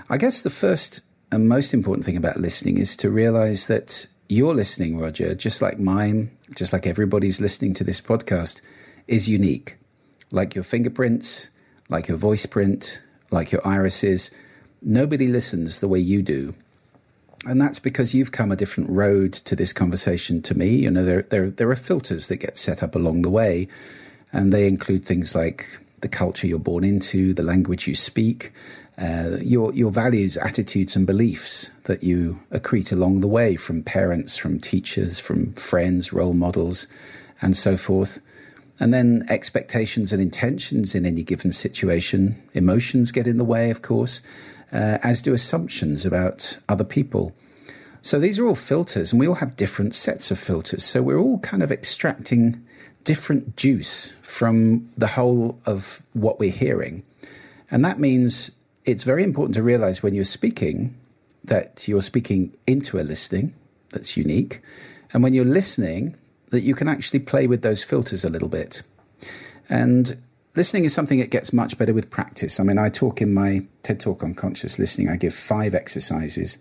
I 0.09 0.17
guess 0.17 0.41
the 0.41 0.49
first 0.49 1.01
and 1.31 1.49
most 1.49 1.73
important 1.73 2.05
thing 2.05 2.17
about 2.17 2.37
listening 2.37 2.77
is 2.77 2.95
to 2.97 3.09
realize 3.09 3.67
that 3.67 4.07
your 4.29 4.53
listening, 4.53 4.97
Roger, 4.99 5.35
just 5.35 5.61
like 5.61 5.79
mine, 5.79 6.31
just 6.55 6.73
like 6.73 6.87
everybody's 6.87 7.41
listening 7.41 7.73
to 7.75 7.83
this 7.83 8.01
podcast, 8.01 8.61
is 9.07 9.29
unique. 9.29 9.77
Like 10.31 10.55
your 10.55 10.63
fingerprints, 10.63 11.49
like 11.89 12.07
your 12.07 12.17
voice 12.17 12.45
print, 12.45 13.01
like 13.31 13.51
your 13.51 13.65
irises, 13.65 14.31
nobody 14.81 15.27
listens 15.27 15.79
the 15.79 15.87
way 15.87 15.99
you 15.99 16.21
do. 16.21 16.55
And 17.45 17.61
that's 17.61 17.79
because 17.79 18.13
you've 18.13 18.31
come 18.31 18.51
a 18.51 18.55
different 18.55 18.89
road 18.89 19.31
to 19.33 19.55
this 19.55 19.71
conversation 19.71 20.41
to 20.43 20.57
me. 20.57 20.69
You 20.69 20.91
know, 20.91 21.05
there, 21.05 21.21
there, 21.23 21.49
there 21.49 21.69
are 21.69 21.75
filters 21.75 22.27
that 22.27 22.37
get 22.37 22.57
set 22.57 22.81
up 22.83 22.95
along 22.95 23.21
the 23.21 23.29
way, 23.29 23.67
and 24.33 24.51
they 24.51 24.67
include 24.67 25.05
things 25.05 25.35
like 25.35 25.79
the 26.01 26.09
culture 26.09 26.47
you're 26.47 26.59
born 26.59 26.83
into, 26.83 27.33
the 27.33 27.43
language 27.43 27.87
you 27.87 27.95
speak, 27.95 28.51
uh, 28.97 29.37
your 29.41 29.73
your 29.73 29.91
values, 29.91 30.37
attitudes, 30.37 30.95
and 30.95 31.05
beliefs 31.05 31.69
that 31.83 32.03
you 32.03 32.39
accrete 32.51 32.91
along 32.91 33.21
the 33.21 33.27
way 33.27 33.55
from 33.55 33.83
parents, 33.83 34.37
from 34.37 34.59
teachers, 34.59 35.19
from 35.19 35.53
friends, 35.53 36.11
role 36.11 36.33
models, 36.33 36.87
and 37.41 37.55
so 37.55 37.77
forth. 37.77 38.19
And 38.79 38.93
then 38.93 39.25
expectations 39.29 40.13
and 40.13 40.21
intentions 40.21 40.93
in 40.93 41.05
any 41.05 41.23
given 41.23 41.51
situation. 41.51 42.41
Emotions 42.53 43.11
get 43.11 43.27
in 43.27 43.37
the 43.37 43.43
way, 43.43 43.71
of 43.71 43.81
course, 43.81 44.21
uh, 44.71 44.99
as 45.03 45.21
do 45.21 45.33
assumptions 45.33 46.05
about 46.05 46.57
other 46.69 46.83
people. 46.83 47.35
So 48.01 48.19
these 48.19 48.39
are 48.39 48.47
all 48.47 48.55
filters, 48.55 49.11
and 49.11 49.19
we 49.19 49.27
all 49.27 49.35
have 49.35 49.55
different 49.55 49.93
sets 49.93 50.31
of 50.31 50.39
filters. 50.39 50.83
So 50.83 51.01
we're 51.01 51.19
all 51.19 51.39
kind 51.39 51.63
of 51.63 51.71
extracting 51.71 52.63
different 53.03 53.55
juice 53.55 54.13
from 54.21 54.89
the 54.97 55.07
whole 55.07 55.59
of 55.65 56.01
what 56.13 56.39
we're 56.39 56.51
hearing. 56.51 57.03
And 57.69 57.83
that 57.83 57.99
means 57.99 58.51
it's 58.87 59.03
very 59.03 59.23
important 59.23 59.53
to 59.55 59.61
realize 59.61 60.01
when 60.01 60.15
you're 60.15 60.23
speaking 60.23 60.95
that 61.43 61.87
you're 61.87 62.01
speaking 62.01 62.55
into 62.65 62.99
a 62.99 63.03
listening 63.03 63.53
that's 63.91 64.17
unique. 64.17 64.61
And 65.13 65.23
when 65.23 65.33
you're 65.33 65.45
listening, 65.45 66.15
that 66.49 66.61
you 66.61 66.75
can 66.75 66.87
actually 66.87 67.19
play 67.19 67.47
with 67.47 67.61
those 67.61 67.83
filters 67.83 68.25
a 68.25 68.29
little 68.29 68.49
bit. 68.49 68.81
And 69.69 70.21
listening 70.55 70.85
is 70.85 70.93
something 70.93 71.19
that 71.19 71.29
gets 71.29 71.53
much 71.53 71.77
better 71.77 71.93
with 71.93 72.09
practice. 72.09 72.59
I 72.59 72.63
mean, 72.63 72.77
I 72.77 72.89
talk 72.89 73.21
in 73.21 73.33
my 73.33 73.65
TED 73.83 73.99
Talk 73.99 74.23
on 74.23 74.33
conscious 74.33 74.79
listening, 74.79 75.09
I 75.09 75.17
give 75.17 75.33
five 75.33 75.73
exercises 75.73 76.57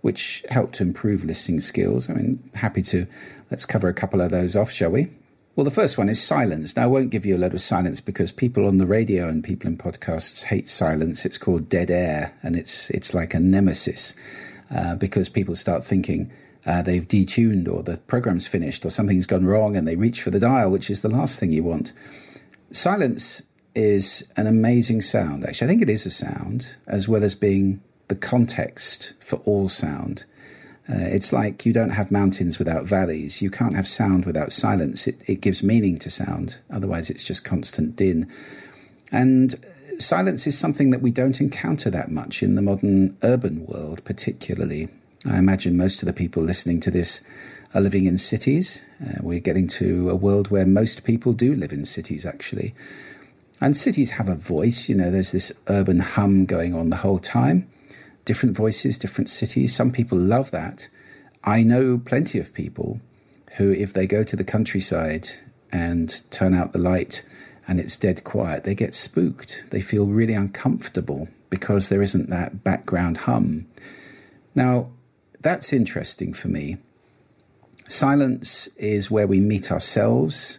which 0.00 0.44
help 0.48 0.72
to 0.72 0.84
improve 0.84 1.24
listening 1.24 1.60
skills. 1.60 2.08
I 2.08 2.14
mean, 2.14 2.50
happy 2.54 2.82
to 2.84 3.06
let's 3.50 3.64
cover 3.64 3.88
a 3.88 3.94
couple 3.94 4.20
of 4.20 4.30
those 4.30 4.54
off, 4.54 4.70
shall 4.70 4.90
we? 4.90 5.10
Well, 5.58 5.64
the 5.64 5.72
first 5.72 5.98
one 5.98 6.08
is 6.08 6.22
silence. 6.22 6.76
Now, 6.76 6.84
I 6.84 6.86
won't 6.86 7.10
give 7.10 7.26
you 7.26 7.36
a 7.36 7.44
lot 7.44 7.52
of 7.52 7.60
silence 7.60 8.00
because 8.00 8.30
people 8.30 8.64
on 8.64 8.78
the 8.78 8.86
radio 8.86 9.28
and 9.28 9.42
people 9.42 9.68
in 9.68 9.76
podcasts 9.76 10.44
hate 10.44 10.68
silence. 10.68 11.24
It's 11.24 11.36
called 11.36 11.68
dead 11.68 11.90
air, 11.90 12.32
and 12.44 12.54
it's 12.54 12.90
it's 12.90 13.12
like 13.12 13.34
a 13.34 13.40
nemesis 13.40 14.14
uh, 14.72 14.94
because 14.94 15.28
people 15.28 15.56
start 15.56 15.82
thinking 15.82 16.30
uh, 16.64 16.82
they've 16.82 17.08
detuned 17.08 17.68
or 17.68 17.82
the 17.82 17.96
program's 17.96 18.46
finished 18.46 18.84
or 18.84 18.90
something's 18.90 19.26
gone 19.26 19.46
wrong, 19.46 19.76
and 19.76 19.88
they 19.88 19.96
reach 19.96 20.22
for 20.22 20.30
the 20.30 20.38
dial, 20.38 20.70
which 20.70 20.90
is 20.90 21.02
the 21.02 21.08
last 21.08 21.40
thing 21.40 21.50
you 21.50 21.64
want. 21.64 21.92
Silence 22.70 23.42
is 23.74 24.32
an 24.36 24.46
amazing 24.46 25.02
sound, 25.02 25.44
actually. 25.44 25.66
I 25.66 25.70
think 25.70 25.82
it 25.82 25.90
is 25.90 26.06
a 26.06 26.12
sound, 26.12 26.76
as 26.86 27.08
well 27.08 27.24
as 27.24 27.34
being 27.34 27.82
the 28.06 28.14
context 28.14 29.14
for 29.18 29.38
all 29.38 29.68
sound. 29.68 30.24
Uh, 30.90 30.96
it's 30.96 31.32
like 31.32 31.66
you 31.66 31.72
don't 31.72 31.90
have 31.90 32.10
mountains 32.10 32.58
without 32.58 32.86
valleys. 32.86 33.42
You 33.42 33.50
can't 33.50 33.76
have 33.76 33.86
sound 33.86 34.24
without 34.24 34.52
silence. 34.52 35.06
It, 35.06 35.22
it 35.26 35.40
gives 35.42 35.62
meaning 35.62 35.98
to 35.98 36.10
sound. 36.10 36.58
Otherwise, 36.70 37.10
it's 37.10 37.22
just 37.22 37.44
constant 37.44 37.94
din. 37.94 38.30
And 39.12 39.62
silence 39.98 40.46
is 40.46 40.58
something 40.58 40.90
that 40.90 41.02
we 41.02 41.10
don't 41.10 41.40
encounter 41.40 41.90
that 41.90 42.10
much 42.10 42.42
in 42.42 42.54
the 42.54 42.62
modern 42.62 43.16
urban 43.22 43.66
world, 43.66 44.02
particularly. 44.04 44.88
I 45.26 45.38
imagine 45.38 45.76
most 45.76 46.02
of 46.02 46.06
the 46.06 46.12
people 46.12 46.42
listening 46.42 46.80
to 46.80 46.90
this 46.90 47.22
are 47.74 47.80
living 47.82 48.06
in 48.06 48.16
cities. 48.16 48.82
Uh, 49.04 49.18
we're 49.20 49.40
getting 49.40 49.68
to 49.68 50.08
a 50.08 50.14
world 50.14 50.50
where 50.50 50.64
most 50.64 51.04
people 51.04 51.34
do 51.34 51.54
live 51.54 51.72
in 51.72 51.84
cities, 51.84 52.24
actually. 52.24 52.74
And 53.60 53.76
cities 53.76 54.10
have 54.10 54.28
a 54.28 54.36
voice, 54.36 54.88
you 54.88 54.94
know, 54.94 55.10
there's 55.10 55.32
this 55.32 55.52
urban 55.66 55.98
hum 55.98 56.46
going 56.46 56.74
on 56.74 56.90
the 56.90 56.96
whole 56.96 57.18
time. 57.18 57.68
Different 58.28 58.54
voices, 58.54 58.98
different 58.98 59.30
cities. 59.30 59.74
Some 59.74 59.90
people 59.90 60.18
love 60.18 60.50
that. 60.50 60.88
I 61.44 61.62
know 61.62 61.96
plenty 61.96 62.38
of 62.38 62.52
people 62.52 63.00
who, 63.56 63.72
if 63.72 63.94
they 63.94 64.06
go 64.06 64.22
to 64.22 64.36
the 64.36 64.44
countryside 64.44 65.30
and 65.72 66.20
turn 66.30 66.52
out 66.52 66.74
the 66.74 66.78
light 66.78 67.24
and 67.66 67.80
it's 67.80 67.96
dead 67.96 68.24
quiet, 68.24 68.64
they 68.64 68.74
get 68.74 68.92
spooked. 68.92 69.64
They 69.70 69.80
feel 69.80 70.04
really 70.04 70.34
uncomfortable 70.34 71.28
because 71.48 71.88
there 71.88 72.02
isn't 72.02 72.28
that 72.28 72.62
background 72.62 73.16
hum. 73.16 73.66
Now, 74.54 74.90
that's 75.40 75.72
interesting 75.72 76.34
for 76.34 76.48
me. 76.48 76.76
Silence 77.86 78.66
is 78.76 79.10
where 79.10 79.26
we 79.26 79.40
meet 79.40 79.72
ourselves. 79.72 80.58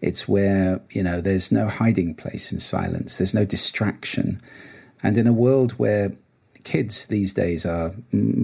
It's 0.00 0.28
where, 0.28 0.80
you 0.92 1.02
know, 1.02 1.20
there's 1.20 1.50
no 1.50 1.66
hiding 1.66 2.14
place 2.14 2.52
in 2.52 2.60
silence, 2.60 3.18
there's 3.18 3.34
no 3.34 3.44
distraction. 3.44 4.40
And 5.02 5.18
in 5.18 5.26
a 5.26 5.32
world 5.32 5.72
where 5.72 6.12
kids 6.64 7.06
these 7.06 7.32
days 7.32 7.66
are 7.66 7.92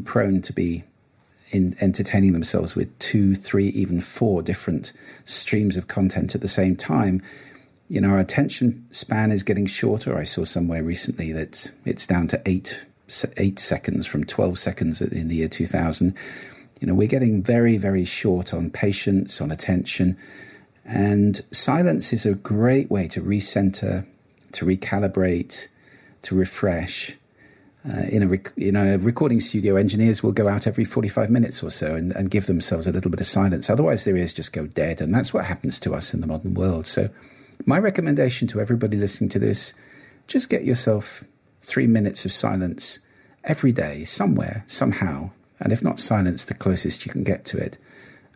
prone 0.05 0.41
to 0.43 0.53
be 0.53 0.85
in 1.53 1.77
entertaining 1.81 2.33
themselves 2.33 2.75
with 2.75 2.99
two, 2.99 3.35
three, 3.35 3.69
even 3.69 4.01
four 4.01 4.43
different 4.43 4.93
streams 5.25 5.77
of 5.77 5.87
content 5.87 6.35
at 6.35 6.41
the 6.41 6.49
same 6.49 6.75
time, 6.75 7.23
you 7.89 8.01
know, 8.01 8.11
our 8.11 8.19
attention 8.19 8.85
span 8.91 9.31
is 9.31 9.43
getting 9.43 9.67
shorter. 9.67 10.19
I 10.19 10.25
saw 10.25 10.45
somewhere 10.45 10.83
recently 10.83 11.33
that 11.33 11.71
it's 11.85 12.07
down 12.07 12.29
to 12.29 12.43
eight 12.47 12.85
eight 13.37 13.61
seconds 13.61 14.05
from 14.05 14.25
12 14.25 14.59
seconds 14.59 15.01
in 15.01 15.29
the 15.29 15.37
year 15.37 15.49
2000. 15.49 16.13
You 16.81 16.89
know, 16.89 16.95
we're 16.95 17.07
getting 17.07 17.41
very, 17.41 17.77
very 17.77 18.05
short 18.05 18.53
on 18.53 18.69
patience, 18.69 19.41
on 19.41 19.53
attention. 19.53 20.17
And 20.85 21.41
silence 21.53 22.13
is 22.13 22.27
a 22.27 22.35
great 22.35 22.91
way 22.91 23.07
to 23.09 23.23
recenter, 23.23 24.05
to 24.53 24.65
recalibrate, 24.65 25.69
to 26.23 26.35
refresh. 26.35 27.17
Uh, 27.89 28.03
in 28.09 28.23
a 28.23 28.27
rec- 28.27 28.53
you 28.57 28.73
know, 28.73 28.95
a 28.95 28.99
recording 28.99 29.39
studio, 29.39 29.77
engineers 29.77 30.23
will 30.23 30.33
go 30.33 30.49
out 30.49 30.67
every 30.67 30.85
45 30.85 31.31
minutes 31.31 31.63
or 31.63 31.71
so 31.71 31.95
and, 31.95 32.11
and 32.13 32.31
give 32.31 32.47
themselves 32.47 32.87
a 32.87 32.93
little 32.93 33.11
bit 33.11 33.21
of 33.21 33.27
silence. 33.27 33.71
Otherwise, 33.71 34.05
their 34.05 34.17
ears 34.17 34.35
just 34.35 34.53
go 34.53 34.67
dead. 34.67 35.01
And 35.01 35.15
that's 35.15 35.33
what 35.33 35.45
happens 35.45 35.79
to 35.81 35.95
us 35.95 36.13
in 36.13 36.21
the 36.21 36.27
modern 36.27 36.55
world. 36.55 36.87
So, 36.87 37.11
my 37.65 37.79
recommendation 37.79 38.49
to 38.49 38.61
everybody 38.61 38.97
listening 38.97 39.31
to 39.31 39.39
this 39.39 39.73
just 40.27 40.51
get 40.51 40.65
yourself 40.65 41.23
three 41.61 41.87
minutes 41.87 42.25
of 42.25 42.33
silence 42.33 42.99
every 43.45 43.73
day, 43.73 44.03
somewhere, 44.05 44.65
somehow. 44.67 45.31
And 45.61 45.73
if 45.73 45.83
not 45.83 46.01
silence, 46.01 46.45
the 46.45 46.55
closest 46.55 47.07
you 47.07 47.13
can 47.13 47.23
get 47.23 47.45
to 47.47 47.59
it. 47.59 47.79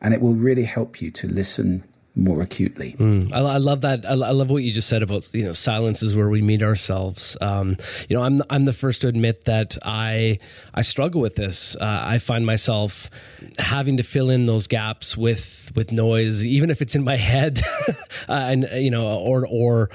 And 0.01 0.15
it 0.15 0.23
will 0.23 0.35
really 0.35 0.65
help 0.65 1.03
you 1.03 1.11
to 1.11 1.27
listen 1.27 1.85
more 2.17 2.43
acutely. 2.43 2.93
Mm, 2.99 3.33
I, 3.33 3.39
I, 3.39 3.57
love 3.59 3.83
that. 3.83 4.05
I, 4.05 4.11
I, 4.11 4.33
love 4.33 4.51
what 4.51 4.63
you 4.63 4.73
just 4.73 4.89
said 4.89 5.03
about 5.03 5.33
you 5.33 5.45
know 5.45 5.53
silence 5.53 6.03
is 6.03 6.17
where 6.17 6.29
we 6.29 6.43
meet 6.43 6.63
ourselves. 6.63 7.37
Um, 7.41 7.77
you 8.09 8.17
know, 8.17 8.23
I'm 8.23 8.43
I'm 8.51 8.65
the 8.65 8.73
first 8.73 9.03
to 9.03 9.09
admit 9.09 9.45
that 9.45 9.79
I 9.83 10.39
I 10.75 10.83
struggle 10.83 11.21
with 11.21 11.37
this. 11.37 11.77
Uh, 11.77 12.03
I 12.05 12.19
find 12.19 12.45
myself 12.45 13.11
having 13.59 13.97
to 13.97 14.03
fill 14.03 14.29
in 14.31 14.47
those 14.47 14.67
gaps 14.67 15.17
with 15.17 15.71
with 15.75 15.93
noise, 15.93 16.45
even 16.45 16.71
if 16.71 16.83
it's 16.83 16.95
in 16.95 17.05
my 17.05 17.17
head, 17.17 17.63
uh, 18.29 18.33
and 18.33 18.69
you 18.73 18.91
know, 18.91 19.07
or 19.07 19.47
or 19.49 19.91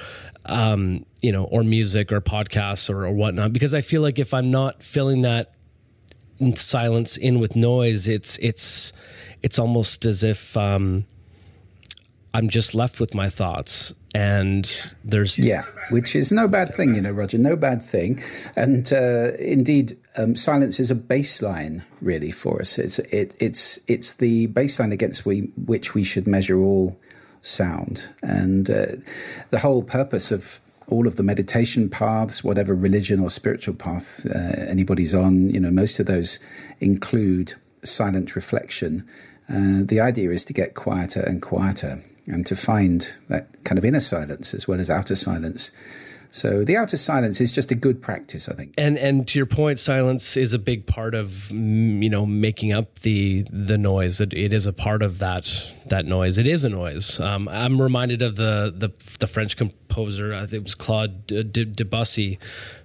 um, 0.46 1.06
you 1.22 1.32
know, 1.32 1.44
or 1.46 1.64
music 1.64 2.12
or 2.12 2.22
podcasts 2.22 2.90
or, 2.90 3.06
or 3.06 3.12
whatnot. 3.12 3.52
Because 3.52 3.74
I 3.74 3.82
feel 3.82 4.02
like 4.02 4.20
if 4.20 4.34
I'm 4.34 4.52
not 4.52 4.82
filling 4.82 5.24
that 5.24 5.54
silence 6.56 7.18
in 7.18 7.40
with 7.40 7.56
noise, 7.56 8.08
it's 8.08 8.38
it's 8.42 8.94
it's 9.44 9.60
almost 9.60 10.06
as 10.06 10.24
if 10.24 10.56
um, 10.56 11.06
I'm 12.36 12.50
just 12.50 12.75
left 12.75 13.00
with 13.00 13.13
my 13.13 13.30
thoughts. 13.30 13.94
And 14.13 14.70
there's 15.06 15.38
yeah, 15.38 15.63
which 15.89 16.15
is 16.15 16.32
no 16.32 16.48
bad 16.48 16.74
thing, 16.75 16.96
you 16.96 17.01
know, 17.01 17.12
Roger. 17.12 17.38
No 17.38 17.56
bad 17.56 17.82
thing, 17.82 18.24
and 18.56 18.92
uh, 18.94 19.32
indeed, 19.39 19.98
um, 20.15 20.38
silence 20.38 20.80
is 20.80 20.89
a 20.89 20.96
baseline 20.96 21.84
really 22.00 22.32
for 22.32 22.62
us. 22.62 22.77
It's 22.80 23.00
it, 23.00 23.36
it's 23.42 23.77
it's 23.88 24.15
the 24.15 24.48
baseline 24.48 24.94
against 24.94 25.25
we, 25.25 25.51
which 25.65 25.94
we 25.94 26.06
should 26.06 26.27
measure 26.27 26.60
all 26.62 26.98
sound, 27.42 28.06
and 28.22 28.70
uh, 28.70 28.86
the 29.50 29.60
whole 29.60 29.84
purpose 29.84 30.32
of 30.32 30.62
all 30.88 31.08
of 31.08 31.18
the 31.18 31.24
meditation 31.24 31.89
paths, 31.89 32.42
whatever 32.42 32.74
religion 32.74 33.20
or 33.20 33.30
spiritual 33.30 33.75
path 33.75 34.25
uh, 34.34 34.38
anybody's 34.68 35.13
on, 35.13 35.50
you 35.50 35.60
know, 35.60 35.72
most 35.72 36.00
of 36.00 36.06
those 36.06 36.39
include 36.80 37.54
silent 37.84 38.36
reflection. 38.36 39.06
Uh, 39.50 39.82
the 39.84 40.00
idea 40.00 40.32
is 40.32 40.46
to 40.46 40.54
get 40.54 40.74
quieter 40.74 41.22
and 41.22 41.42
quieter 41.42 42.01
and 42.27 42.46
to 42.46 42.55
find 42.55 43.13
that 43.27 43.48
kind 43.63 43.77
of 43.77 43.86
inner 43.86 44.00
silence 44.00 44.53
as 44.53 44.67
well 44.67 44.79
as 44.79 44.89
outer 44.89 45.15
silence. 45.15 45.72
So 46.32 46.65
the 46.65 46.75
outer 46.75 46.98
silence 46.98 47.39
is 47.39 47.53
just 47.53 47.72
a 47.72 47.75
good 47.75 48.01
practice, 48.01 48.50
I 48.50 48.55
think. 48.55 48.74
And 48.77 48.98
and 48.98 49.25
to 49.29 49.39
your 49.39 49.46
point, 49.46 49.79
silence 49.79 50.36
is 50.36 50.53
a 50.53 50.60
big 50.60 50.86
part 50.86 51.15
of 51.15 51.29
mm, 51.50 52.03
you 52.03 52.10
know 52.10 52.25
making 52.25 52.74
up 52.74 53.00
the 53.00 53.46
the 53.50 53.77
noise. 53.77 54.20
It, 54.20 54.34
it 54.34 54.51
is 54.51 54.65
a 54.65 54.74
part 54.74 55.01
of 55.01 55.20
that 55.20 55.50
that 55.86 56.05
noise. 56.05 56.38
It 56.38 56.46
is 56.46 56.65
a 56.65 56.70
noise. 56.70 57.22
Um, 57.22 57.48
I'm 57.48 57.82
reminded 57.82 58.22
of 58.22 58.36
the 58.36 58.74
the, 58.75 58.89
the 59.20 59.27
French 59.27 59.55
composer. 59.55 60.34
I 60.34 60.41
think 60.41 60.53
it 60.53 60.63
was 60.63 60.75
Claude 60.75 61.25
Debussy, 61.27 62.38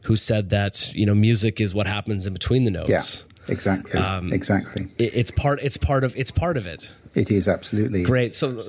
who 0.04 0.14
said 0.14 0.50
that 0.50 0.94
you 0.94 1.04
know 1.04 1.14
music 1.14 1.60
is 1.60 1.74
what 1.74 1.88
happens 1.88 2.28
in 2.28 2.32
between 2.32 2.64
the 2.64 2.70
notes. 2.70 2.88
Yeah. 2.88 3.02
Exactly. 3.48 3.98
Um, 3.98 4.32
exactly. 4.32 4.86
It, 4.98 5.12
it's 5.14 5.30
part. 5.32 5.60
It's 5.60 5.76
part 5.76 6.04
of. 6.04 6.14
It's 6.16 6.30
part 6.30 6.56
of 6.56 6.66
it. 6.66 6.88
It 7.14 7.32
is 7.32 7.48
absolutely 7.48 8.04
great. 8.04 8.36
So 8.36 8.62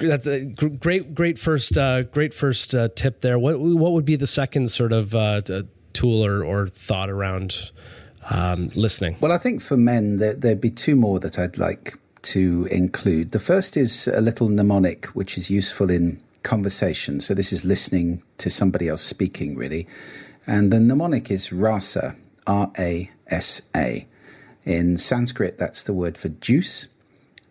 that's 0.00 0.26
a 0.26 0.40
great, 0.40 1.14
great 1.14 1.38
first, 1.38 1.76
uh, 1.78 2.02
great 2.02 2.34
first 2.34 2.74
uh, 2.74 2.88
tip 2.94 3.20
there. 3.20 3.38
What 3.38 3.58
what 3.60 3.92
would 3.92 4.04
be 4.04 4.16
the 4.16 4.26
second 4.26 4.70
sort 4.70 4.92
of 4.92 5.14
uh, 5.14 5.42
tool 5.92 6.24
or, 6.24 6.44
or 6.44 6.68
thought 6.68 7.10
around 7.10 7.70
um, 8.30 8.70
listening? 8.74 9.16
Well, 9.20 9.32
I 9.32 9.38
think 9.38 9.62
for 9.62 9.76
men 9.76 10.18
there, 10.18 10.34
there'd 10.34 10.60
be 10.60 10.70
two 10.70 10.96
more 10.96 11.18
that 11.20 11.38
I'd 11.38 11.58
like 11.58 11.98
to 12.22 12.66
include. 12.70 13.32
The 13.32 13.38
first 13.38 13.76
is 13.76 14.08
a 14.08 14.20
little 14.20 14.48
mnemonic, 14.48 15.06
which 15.06 15.36
is 15.36 15.50
useful 15.50 15.90
in 15.90 16.20
conversation. 16.42 17.20
So 17.20 17.34
this 17.34 17.52
is 17.52 17.64
listening 17.64 18.22
to 18.38 18.50
somebody 18.50 18.88
else 18.88 19.02
speaking, 19.02 19.56
really. 19.56 19.86
And 20.46 20.72
the 20.72 20.80
mnemonic 20.80 21.30
is 21.30 21.52
rasa, 21.52 22.16
R 22.46 22.70
A 22.78 23.10
S 23.28 23.62
A. 23.74 24.06
In 24.64 24.96
Sanskrit, 24.96 25.58
that's 25.58 25.82
the 25.82 25.92
word 25.92 26.16
for 26.16 26.30
juice. 26.30 26.88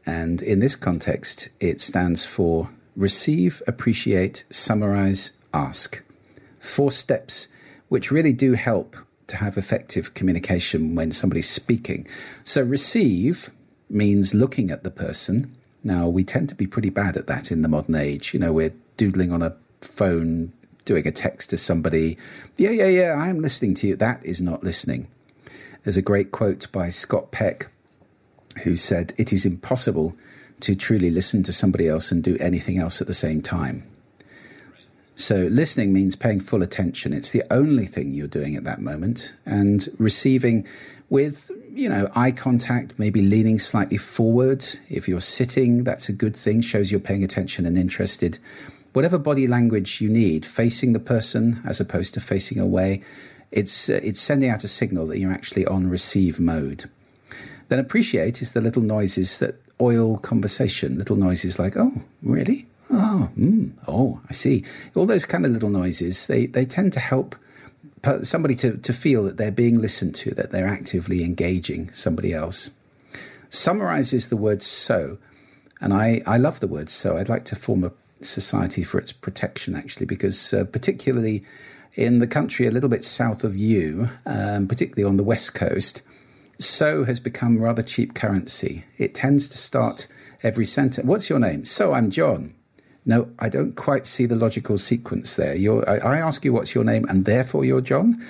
And 0.06 0.42
in 0.42 0.60
this 0.60 0.76
context, 0.76 1.50
it 1.60 1.82
stands 1.82 2.26
for 2.26 2.70
receive, 2.96 3.62
appreciate, 3.68 4.44
summarize, 4.50 5.32
ask. 5.54 6.04
Four 6.60 6.92
steps 6.92 7.48
which 7.90 8.12
really 8.12 8.34
do 8.34 8.54
help 8.54 8.96
to 9.28 9.38
have 9.38 9.58
effective 9.58 10.14
communication 10.14 10.96
when 10.96 11.12
somebody's 11.12 11.50
speaking. 11.50 12.08
So, 12.44 12.64
receive 12.64 13.50
means 13.90 14.34
looking 14.34 14.72
at 14.72 14.84
the 14.84 14.92
person. 14.92 15.56
Now, 15.84 16.08
we 16.08 16.24
tend 16.24 16.50
to 16.50 16.56
be 16.56 16.68
pretty 16.68 16.90
bad 16.90 17.18
at 17.18 17.28
that 17.28 17.52
in 17.52 17.62
the 17.62 17.68
modern 17.68 17.96
age. 17.96 18.34
You 18.34 18.40
know, 18.40 18.54
we're 18.54 18.74
doodling 18.98 19.32
on 19.32 19.42
a 19.42 19.56
phone, 19.82 20.54
doing 20.86 21.08
a 21.08 21.12
text 21.12 21.50
to 21.52 21.58
somebody. 21.58 22.18
Yeah, 22.58 22.72
yeah, 22.72 22.88
yeah, 22.88 23.16
I 23.18 23.28
am 23.28 23.42
listening 23.42 23.76
to 23.76 23.88
you. 23.88 23.96
That 23.96 24.26
is 24.26 24.42
not 24.42 24.64
listening. 24.64 25.08
There's 25.84 25.98
a 25.98 26.02
great 26.02 26.32
quote 26.32 26.72
by 26.72 26.90
Scott 26.90 27.32
Peck 27.32 27.70
who 28.64 28.78
said, 28.78 29.14
It 29.18 29.34
is 29.34 29.46
impossible 29.46 30.16
to 30.62 30.76
truly 30.76 31.10
listen 31.10 31.44
to 31.44 31.54
somebody 31.54 31.88
else 31.88 32.12
and 32.12 32.24
do 32.24 32.38
anything 32.40 32.78
else 32.78 33.02
at 33.02 33.08
the 33.08 33.14
same 33.14 33.42
time. 33.42 33.84
So, 35.16 35.48
listening 35.52 35.94
means 35.94 36.16
paying 36.16 36.40
full 36.40 36.64
attention. 36.64 37.14
It's 37.14 37.30
the 37.30 37.44
only 37.52 37.86
thing 37.86 38.14
you're 38.14 38.28
doing 38.28 38.56
at 38.56 38.64
that 38.64 38.82
moment. 38.82 39.36
And 39.46 39.88
receiving 40.00 40.66
with, 41.10 41.52
you 41.72 41.88
know, 41.88 42.10
eye 42.16 42.32
contact, 42.32 42.98
maybe 42.98 43.22
leaning 43.22 43.60
slightly 43.60 43.98
forward. 43.98 44.66
If 44.90 45.08
you're 45.08 45.22
sitting, 45.22 45.84
that's 45.84 46.10
a 46.10 46.14
good 46.14 46.36
thing, 46.36 46.62
shows 46.62 46.90
you're 46.90 47.00
paying 47.00 47.24
attention 47.24 47.68
and 47.68 47.78
interested. 47.78 48.40
Whatever 48.94 49.20
body 49.20 49.46
language 49.46 50.02
you 50.02 50.10
need, 50.10 50.46
facing 50.46 50.94
the 50.94 51.00
person 51.00 51.62
as 51.64 51.80
opposed 51.80 52.16
to 52.16 52.20
facing 52.20 52.60
away, 52.60 53.04
it's, 53.52 53.90
uh, 53.90 54.00
it's 54.04 54.20
sending 54.20 54.50
out 54.50 54.64
a 54.64 54.68
signal 54.68 55.06
that 55.08 55.20
you're 55.20 55.32
actually 55.32 55.68
on 55.68 55.88
receive 55.88 56.40
mode. 56.40 56.90
Then 57.70 57.80
appreciate 57.80 58.42
is 58.42 58.54
the 58.54 58.62
little 58.62 58.82
noises 58.82 59.40
that 59.40 59.56
oil 59.82 60.18
conversation, 60.18 60.98
little 60.98 61.16
noises 61.16 61.60
like, 61.60 61.76
oh, 61.78 62.04
really? 62.22 62.68
Oh, 62.92 63.30
mm, 63.38 63.72
oh, 63.88 64.22
I 64.30 64.34
see. 64.34 64.64
All 64.96 65.06
those 65.06 65.26
kind 65.26 65.46
of 65.46 65.52
little 65.52 65.70
noises, 65.70 66.28
they, 66.28 66.46
they 66.46 66.66
tend 66.66 66.94
to 66.94 67.00
help 67.00 67.36
somebody 68.22 68.56
to, 68.56 68.78
to 68.78 68.94
feel 68.94 69.24
that 69.24 69.38
they're 69.38 69.52
being 69.52 69.80
listened 69.80 70.14
to, 70.16 70.32
that 70.36 70.52
they're 70.52 70.68
actively 70.68 71.24
engaging 71.24 71.92
somebody 71.92 72.34
else. 72.34 72.72
Summarizes 73.50 74.30
the 74.30 74.38
word 74.38 74.62
so. 74.62 75.18
And 75.80 75.94
I, 75.94 76.22
I 76.26 76.38
love 76.38 76.60
the 76.60 76.68
word 76.68 76.90
so. 76.90 77.18
I'd 77.18 77.30
like 77.30 77.46
to 77.46 77.56
form 77.56 77.84
a 77.84 77.92
society 78.22 78.84
for 78.84 79.00
its 79.00 79.12
protection, 79.12 79.76
actually, 79.76 80.06
because 80.06 80.54
uh, 80.54 80.66
particularly 80.66 81.44
in 81.96 82.20
the 82.20 82.28
country 82.28 82.68
a 82.68 82.72
little 82.72 82.90
bit 82.90 83.06
south 83.06 83.44
of 83.44 83.56
you, 83.56 84.10
um, 84.26 84.68
particularly 84.68 85.08
on 85.08 85.18
the 85.18 85.24
west 85.24 85.54
coast, 85.54 86.02
so 86.60 87.04
has 87.04 87.20
become 87.20 87.62
rather 87.62 87.84
cheap 87.84 88.14
currency. 88.14 88.86
It 88.98 89.16
tends 89.16 89.48
to 89.50 89.58
start 89.58 90.08
every 90.42 90.66
sentence. 90.66 91.06
What's 91.06 91.30
your 91.30 91.40
name? 91.40 91.66
So 91.66 91.94
I'm 91.94 92.10
John. 92.10 92.54
No, 93.06 93.30
I 93.40 93.50
don't 93.50 93.76
quite 93.76 94.08
see 94.08 94.26
the 94.26 94.36
logical 94.36 94.78
sequence 94.78 95.36
there. 95.36 95.54
I, 95.88 95.98
I, 95.98 96.18
ask 96.20 96.46
you 96.46 96.54
what's 96.54 96.74
your 96.74 96.86
name, 96.86 97.06
and 97.10 97.26
therefore 97.26 97.66
you're 97.66 97.82
John. 97.82 98.26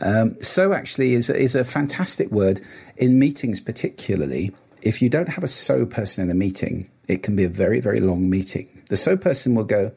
Um, 0.00 0.40
so 0.40 0.72
actually 0.72 1.14
is 1.14 1.28
is 1.28 1.54
a 1.54 1.64
fantastic 1.64 2.30
word 2.30 2.60
in 2.96 3.18
meetings, 3.18 3.60
particularly 3.60 4.54
if 4.80 5.02
you 5.02 5.08
don't 5.08 5.28
have 5.28 5.44
a 5.44 5.48
so 5.48 5.86
person 5.86 6.22
in 6.24 6.30
a 6.30 6.34
meeting. 6.34 6.88
It 7.08 7.22
can 7.24 7.34
be 7.34 7.44
a 7.44 7.48
very 7.48 7.80
very 7.80 8.00
long 8.00 8.30
meeting. 8.30 8.68
The 8.90 8.96
so 8.96 9.16
person 9.16 9.54
will 9.54 9.64
go. 9.64 9.92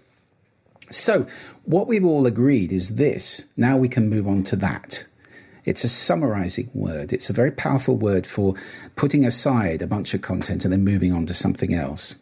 So 0.91 1.27
what 1.65 1.87
we've 1.87 2.05
all 2.05 2.25
agreed 2.25 2.71
is 2.71 2.95
this. 2.95 3.45
Now 3.57 3.77
we 3.77 3.89
can 3.89 4.09
move 4.09 4.27
on 4.27 4.43
to 4.43 4.55
that. 4.57 5.05
It's 5.65 5.83
a 5.83 5.89
summarizing 5.89 6.69
word. 6.73 7.11
It's 7.11 7.29
a 7.29 7.33
very 7.33 7.51
powerful 7.51 7.95
word 7.95 8.25
for 8.27 8.55
putting 8.95 9.25
aside 9.25 9.81
a 9.81 9.87
bunch 9.87 10.13
of 10.13 10.21
content 10.21 10.63
and 10.63 10.71
then 10.71 10.83
moving 10.83 11.11
on 11.11 11.25
to 11.25 11.33
something 11.33 11.73
else. 11.73 12.15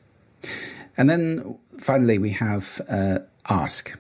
And 0.98 1.10
then 1.10 1.58
finally, 1.80 2.18
we 2.18 2.32
have 2.32 2.82
uh, 2.90 3.20
ask. 3.50 3.98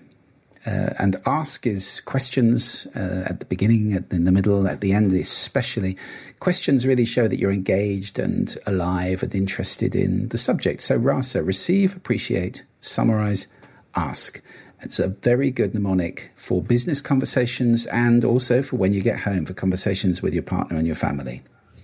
Uh, 0.66 0.94
and 0.98 1.18
ask 1.26 1.68
is 1.68 2.00
questions 2.06 2.88
uh, 2.96 3.26
at 3.28 3.42
the 3.42 3.46
beginning, 3.46 3.94
at, 3.94 4.10
in 4.14 4.24
the 4.24 4.32
middle, 4.32 4.66
at 4.66 4.80
the 4.80 4.94
end, 4.94 5.12
especially. 5.12 5.98
Questions 6.40 6.88
really 6.88 7.04
show 7.04 7.28
that 7.28 7.38
you're 7.38 7.52
engaged 7.52 8.18
and 8.18 8.58
alive 8.66 9.24
and 9.24 9.36
interested 9.36 9.94
in 9.94 10.30
the 10.30 10.38
subject. 10.38 10.80
So, 10.80 10.96
RASA, 10.96 11.44
receive, 11.44 11.98
appreciate, 11.98 12.64
summarize, 12.80 13.48
ask. 13.96 14.42
It's 14.84 15.00
a 15.00 15.08
very 15.08 15.50
good 15.50 15.74
mnemonic 15.74 16.32
for 16.36 16.62
business 16.62 17.02
conversations 17.02 17.86
and 17.88 18.24
also 18.24 18.62
for 18.62 18.76
when 18.76 18.94
you 18.94 19.02
get 19.02 19.20
home 19.20 19.46
for 19.46 19.54
conversations 19.54 20.22
with 20.22 20.34
your 20.34 20.44
partner 20.44 20.78
and 20.78 20.86
your 20.86 20.96
family. 20.96 21.42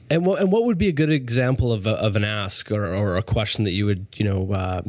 And 0.10 0.26
what, 0.26 0.42
and 0.42 0.52
what 0.52 0.66
would 0.66 0.78
be 0.78 0.88
a 0.88 0.92
good 0.92 1.12
example 1.12 1.72
of, 1.72 1.86
a, 1.86 1.92
of 1.92 2.16
an 2.16 2.24
ask 2.24 2.72
or, 2.72 2.96
or 2.96 3.18
a 3.18 3.24
question 3.24 3.64
that 3.64 3.72
you 3.72 3.86
would, 3.86 4.08
you 4.16 4.26
know, 4.26 4.52
uh, 4.52 4.82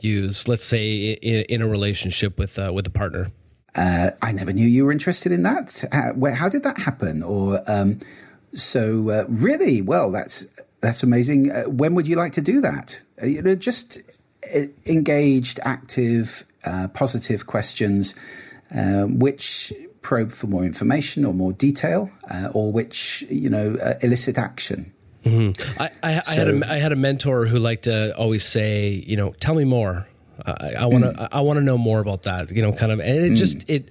use, 0.00 0.48
let's 0.48 0.64
say, 0.64 1.12
in, 1.12 1.44
in 1.48 1.62
a 1.62 1.68
relationship 1.68 2.38
with 2.38 2.58
uh, 2.58 2.70
with 2.72 2.86
a 2.86 2.90
partner? 2.90 3.32
Uh, 3.74 4.10
I 4.22 4.32
never 4.32 4.52
knew 4.52 4.66
you 4.66 4.84
were 4.84 4.92
interested 4.92 5.32
in 5.32 5.42
that. 5.42 5.84
Uh, 5.90 6.10
where, 6.12 6.34
how 6.34 6.48
did 6.48 6.62
that 6.62 6.78
happen? 6.78 7.22
Or 7.22 7.62
um, 7.66 8.00
so 8.52 9.10
uh, 9.10 9.24
really, 9.28 9.82
well, 9.82 10.12
that's 10.12 10.46
that's 10.80 11.02
amazing. 11.02 11.50
Uh, 11.50 11.64
when 11.64 11.94
would 11.94 12.06
you 12.06 12.16
like 12.16 12.32
to 12.32 12.40
do 12.40 12.60
that? 12.60 13.02
Uh, 13.20 13.26
you 13.26 13.42
know, 13.42 13.54
just 13.54 14.00
engaged, 14.86 15.60
active, 15.62 16.44
positive 16.92 17.46
questions, 17.46 18.14
which 18.72 19.72
probe 20.02 20.32
for 20.32 20.46
more 20.46 20.64
information 20.64 21.24
or 21.24 21.32
more 21.32 21.52
detail, 21.52 22.10
or 22.52 22.72
which 22.72 23.24
you 23.28 23.48
know 23.48 23.76
elicit 24.02 24.38
action. 24.38 24.92
Mm-hmm. 25.24 25.82
I, 25.82 25.90
I, 26.02 26.22
so, 26.22 26.32
I, 26.32 26.34
had 26.34 26.48
a, 26.48 26.72
I 26.72 26.78
had 26.78 26.92
a 26.92 26.96
mentor 26.96 27.46
who 27.46 27.58
liked 27.58 27.84
to 27.84 28.14
always 28.16 28.44
say, 28.44 29.02
you 29.06 29.16
know, 29.16 29.32
tell 29.40 29.54
me 29.54 29.64
more. 29.64 30.06
I 30.44 30.86
want 30.86 31.04
to 31.04 31.12
mm. 31.12 31.28
I 31.30 31.40
want 31.40 31.58
to 31.58 31.62
know 31.62 31.78
more 31.78 32.00
about 32.00 32.24
that. 32.24 32.50
You 32.50 32.60
know, 32.60 32.72
kind 32.72 32.90
of, 32.90 32.98
and 33.00 33.24
it 33.24 33.32
mm. 33.32 33.36
just 33.36 33.58
it. 33.68 33.88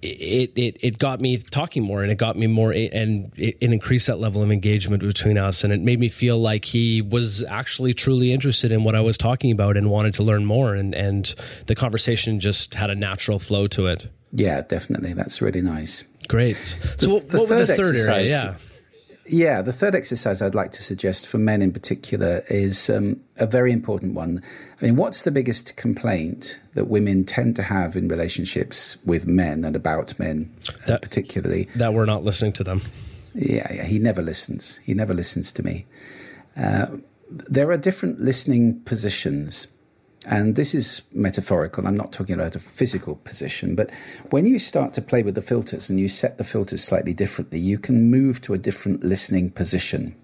It, 0.00 0.52
it 0.54 0.76
it 0.80 0.98
got 0.98 1.20
me 1.20 1.38
talking 1.38 1.82
more 1.82 2.02
and 2.04 2.12
it 2.12 2.18
got 2.18 2.36
me 2.36 2.46
more 2.46 2.70
and 2.70 3.32
it, 3.36 3.56
it 3.60 3.72
increased 3.72 4.06
that 4.06 4.20
level 4.20 4.42
of 4.42 4.52
engagement 4.52 5.02
between 5.02 5.36
us 5.36 5.64
and 5.64 5.72
it 5.72 5.80
made 5.80 5.98
me 5.98 6.08
feel 6.08 6.40
like 6.40 6.64
he 6.64 7.02
was 7.02 7.42
actually 7.42 7.92
truly 7.94 8.32
interested 8.32 8.70
in 8.70 8.84
what 8.84 8.94
I 8.94 9.00
was 9.00 9.18
talking 9.18 9.50
about 9.50 9.76
and 9.76 9.90
wanted 9.90 10.14
to 10.14 10.22
learn 10.22 10.44
more 10.44 10.76
and 10.76 10.94
and 10.94 11.34
the 11.66 11.74
conversation 11.74 12.38
just 12.38 12.74
had 12.74 12.90
a 12.90 12.94
natural 12.94 13.40
flow 13.40 13.66
to 13.68 13.88
it. 13.88 14.06
Yeah, 14.32 14.60
definitely. 14.60 15.14
That's 15.14 15.42
really 15.42 15.62
nice. 15.62 16.04
Great. 16.28 16.56
So, 16.56 16.78
the, 16.98 17.14
what, 17.14 17.28
the 17.30 17.38
what 17.38 17.48
third 17.48 17.66
the 17.66 17.66
third 17.74 17.80
exercise, 17.80 18.30
area? 18.30 18.56
Yeah 18.60 18.67
yeah, 19.28 19.62
the 19.62 19.72
third 19.72 19.94
exercise 19.94 20.42
I'd 20.42 20.54
like 20.54 20.72
to 20.72 20.82
suggest 20.82 21.26
for 21.26 21.38
men 21.38 21.62
in 21.62 21.72
particular 21.72 22.42
is 22.48 22.90
um, 22.90 23.20
a 23.36 23.46
very 23.46 23.72
important 23.72 24.14
one. 24.14 24.42
I 24.80 24.84
mean, 24.84 24.96
what's 24.96 25.22
the 25.22 25.30
biggest 25.30 25.76
complaint 25.76 26.60
that 26.74 26.86
women 26.86 27.24
tend 27.24 27.56
to 27.56 27.62
have 27.62 27.96
in 27.96 28.08
relationships 28.08 28.96
with 29.04 29.26
men 29.26 29.64
and 29.64 29.76
about 29.76 30.18
men, 30.18 30.54
uh, 30.68 30.86
that, 30.86 31.02
particularly? 31.02 31.68
That 31.76 31.94
we're 31.94 32.06
not 32.06 32.24
listening 32.24 32.52
to 32.54 32.64
them. 32.64 32.82
Yeah, 33.34 33.72
yeah, 33.72 33.84
he 33.84 33.98
never 33.98 34.22
listens. 34.22 34.78
He 34.78 34.94
never 34.94 35.14
listens 35.14 35.52
to 35.52 35.62
me. 35.62 35.86
Uh, 36.56 36.86
there 37.30 37.70
are 37.70 37.76
different 37.76 38.20
listening 38.20 38.80
positions 38.80 39.66
and 40.26 40.56
this 40.56 40.74
is 40.74 41.02
metaphorical. 41.12 41.86
I'm 41.86 41.96
not 41.96 42.12
talking 42.12 42.34
about 42.34 42.56
a 42.56 42.60
physical 42.60 43.16
position, 43.16 43.74
but 43.74 43.90
when 44.30 44.46
you 44.46 44.58
start 44.58 44.92
to 44.94 45.02
play 45.02 45.22
with 45.22 45.34
the 45.34 45.42
filters 45.42 45.88
and 45.88 46.00
you 46.00 46.08
set 46.08 46.38
the 46.38 46.44
filters 46.44 46.82
slightly 46.82 47.14
differently, 47.14 47.58
you 47.58 47.78
can 47.78 48.10
move 48.10 48.40
to 48.42 48.54
a 48.54 48.58
different 48.58 49.04
listening 49.04 49.50
position. 49.50 50.16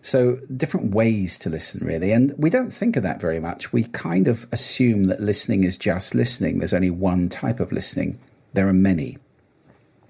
So, 0.00 0.36
different 0.56 0.94
ways 0.94 1.36
to 1.40 1.50
listen, 1.50 1.84
really. 1.84 2.12
And 2.12 2.32
we 2.38 2.50
don't 2.50 2.72
think 2.72 2.96
of 2.96 3.02
that 3.02 3.20
very 3.20 3.40
much. 3.40 3.72
We 3.72 3.84
kind 3.84 4.28
of 4.28 4.46
assume 4.52 5.06
that 5.08 5.20
listening 5.20 5.64
is 5.64 5.76
just 5.76 6.14
listening. 6.14 6.58
There's 6.58 6.72
only 6.72 6.90
one 6.90 7.28
type 7.28 7.58
of 7.58 7.72
listening, 7.72 8.18
there 8.52 8.68
are 8.68 8.72
many. 8.72 9.18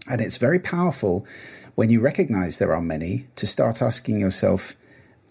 And 0.08 0.20
it's 0.20 0.36
very 0.36 0.58
powerful 0.58 1.26
when 1.74 1.90
you 1.90 2.00
recognize 2.00 2.58
there 2.58 2.74
are 2.74 2.82
many 2.82 3.28
to 3.36 3.46
start 3.46 3.80
asking 3.80 4.20
yourself, 4.20 4.74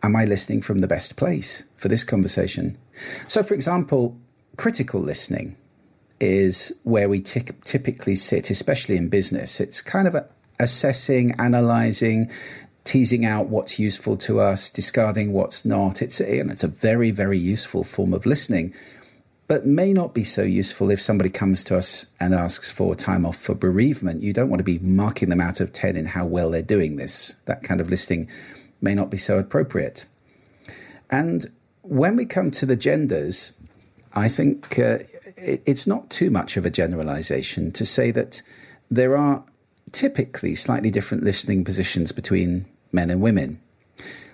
Am 0.03 0.15
I 0.15 0.25
listening 0.25 0.61
from 0.61 0.81
the 0.81 0.87
best 0.87 1.15
place 1.15 1.65
for 1.75 1.87
this 1.87 2.03
conversation? 2.03 2.77
So, 3.27 3.43
for 3.43 3.53
example, 3.53 4.17
critical 4.57 5.01
listening 5.01 5.55
is 6.19 6.73
where 6.83 7.09
we 7.09 7.21
t- 7.21 7.41
typically 7.63 8.15
sit, 8.15 8.49
especially 8.49 8.97
in 8.97 9.09
business. 9.09 9.59
It's 9.59 9.81
kind 9.81 10.07
of 10.07 10.15
assessing, 10.59 11.33
analyzing, 11.39 12.31
teasing 12.83 13.25
out 13.25 13.47
what's 13.47 13.77
useful 13.77 14.17
to 14.17 14.39
us, 14.39 14.69
discarding 14.69 15.33
what's 15.33 15.65
not. 15.65 16.01
It's 16.01 16.19
a, 16.19 16.39
it's 16.39 16.63
a 16.63 16.67
very, 16.67 17.11
very 17.11 17.37
useful 17.37 17.83
form 17.83 18.13
of 18.13 18.25
listening, 18.25 18.73
but 19.47 19.65
may 19.65 19.93
not 19.93 20.13
be 20.13 20.23
so 20.23 20.41
useful 20.41 20.89
if 20.89 21.01
somebody 21.01 21.29
comes 21.29 21.63
to 21.65 21.77
us 21.77 22.07
and 22.19 22.33
asks 22.33 22.71
for 22.71 22.95
time 22.95 23.25
off 23.25 23.37
for 23.37 23.53
bereavement. 23.53 24.23
You 24.23 24.33
don't 24.33 24.49
want 24.49 24.59
to 24.59 24.63
be 24.63 24.79
marking 24.79 25.29
them 25.29 25.41
out 25.41 25.59
of 25.59 25.73
10 25.73 25.95
in 25.95 26.05
how 26.05 26.25
well 26.25 26.49
they're 26.49 26.61
doing 26.61 26.95
this. 26.95 27.35
That 27.45 27.63
kind 27.63 27.79
of 27.79 27.89
listening 27.89 28.27
may 28.81 28.95
not 28.95 29.09
be 29.09 29.17
so 29.17 29.37
appropriate. 29.37 30.05
And 31.09 31.51
when 31.87 32.15
we 32.15 32.25
come 32.25 32.51
to 32.51 32.65
the 32.65 32.75
genders, 32.75 33.57
I 34.13 34.27
think 34.27 34.77
uh, 34.79 34.99
it, 35.35 35.61
it's 35.65 35.87
not 35.87 36.09
too 36.09 36.29
much 36.29 36.57
of 36.57 36.65
a 36.65 36.69
generalization 36.69 37.71
to 37.73 37.85
say 37.85 38.11
that 38.11 38.41
there 38.89 39.17
are 39.17 39.43
typically 39.91 40.55
slightly 40.55 40.91
different 40.91 41.23
listening 41.23 41.63
positions 41.63 42.11
between 42.11 42.65
men 42.91 43.09
and 43.09 43.21
women. 43.21 43.59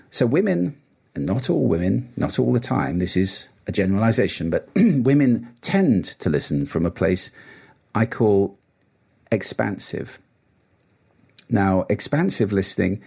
So, 0.09 0.25
women, 0.25 0.77
and 1.15 1.25
not 1.25 1.49
all 1.49 1.67
women, 1.67 2.11
not 2.17 2.39
all 2.39 2.53
the 2.53 2.59
time, 2.59 2.99
this 2.99 3.15
is 3.15 3.49
a 3.67 3.71
generalization, 3.71 4.49
but 4.49 4.69
women 4.75 5.49
tend 5.61 6.05
to 6.05 6.29
listen 6.29 6.65
from 6.65 6.85
a 6.85 6.91
place 6.91 7.31
I 7.95 8.05
call 8.05 8.57
expansive. 9.31 10.19
Now, 11.49 11.85
expansive 11.89 12.51
listening 12.51 13.01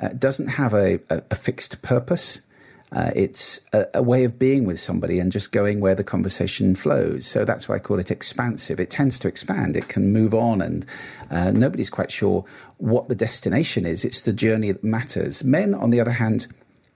uh, 0.00 0.08
doesn't 0.08 0.48
have 0.48 0.74
a, 0.74 1.00
a, 1.08 1.22
a 1.30 1.34
fixed 1.34 1.82
purpose. 1.82 2.42
Uh, 2.92 3.10
it's 3.16 3.60
a, 3.72 3.86
a, 3.94 4.02
way 4.02 4.22
of 4.22 4.38
being 4.38 4.64
with 4.64 4.78
somebody 4.78 5.18
and 5.18 5.32
just 5.32 5.50
going 5.50 5.80
where 5.80 5.94
the 5.94 6.04
conversation 6.04 6.76
flows. 6.76 7.26
So 7.26 7.44
that's 7.44 7.68
why 7.68 7.76
I 7.76 7.78
call 7.80 7.98
it 7.98 8.12
expansive. 8.12 8.78
It 8.78 8.90
tends 8.90 9.18
to 9.20 9.28
expand. 9.28 9.76
It 9.76 9.88
can 9.88 10.12
move 10.12 10.32
on, 10.32 10.60
and 10.60 10.86
uh, 11.30 11.50
nobody's 11.50 11.90
quite 11.90 12.12
sure 12.12 12.44
what 12.78 13.08
the 13.08 13.16
destination 13.16 13.84
is. 13.84 14.04
It's 14.04 14.20
the 14.20 14.32
journey 14.32 14.70
that 14.70 14.84
matters. 14.84 15.42
Men, 15.42 15.74
on 15.74 15.90
the 15.90 16.00
other 16.00 16.12
hand, 16.12 16.46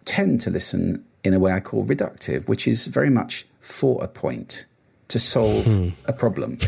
tend 0.05 0.41
to 0.43 0.51
listen 0.51 1.05
in 1.25 1.35
a 1.35 1.41
way 1.41 1.53
I 1.53 1.61
call 1.61 1.85
reductive, 1.85 2.47
which 2.49 2.69
is 2.69 2.87
very 2.87 3.11
much 3.11 3.47
for 3.61 4.03
a 4.03 4.09
point 4.09 4.67
to 5.09 5.19
solve 5.19 5.67
hmm. 5.67 5.89
a 6.07 6.13
problem. 6.13 6.59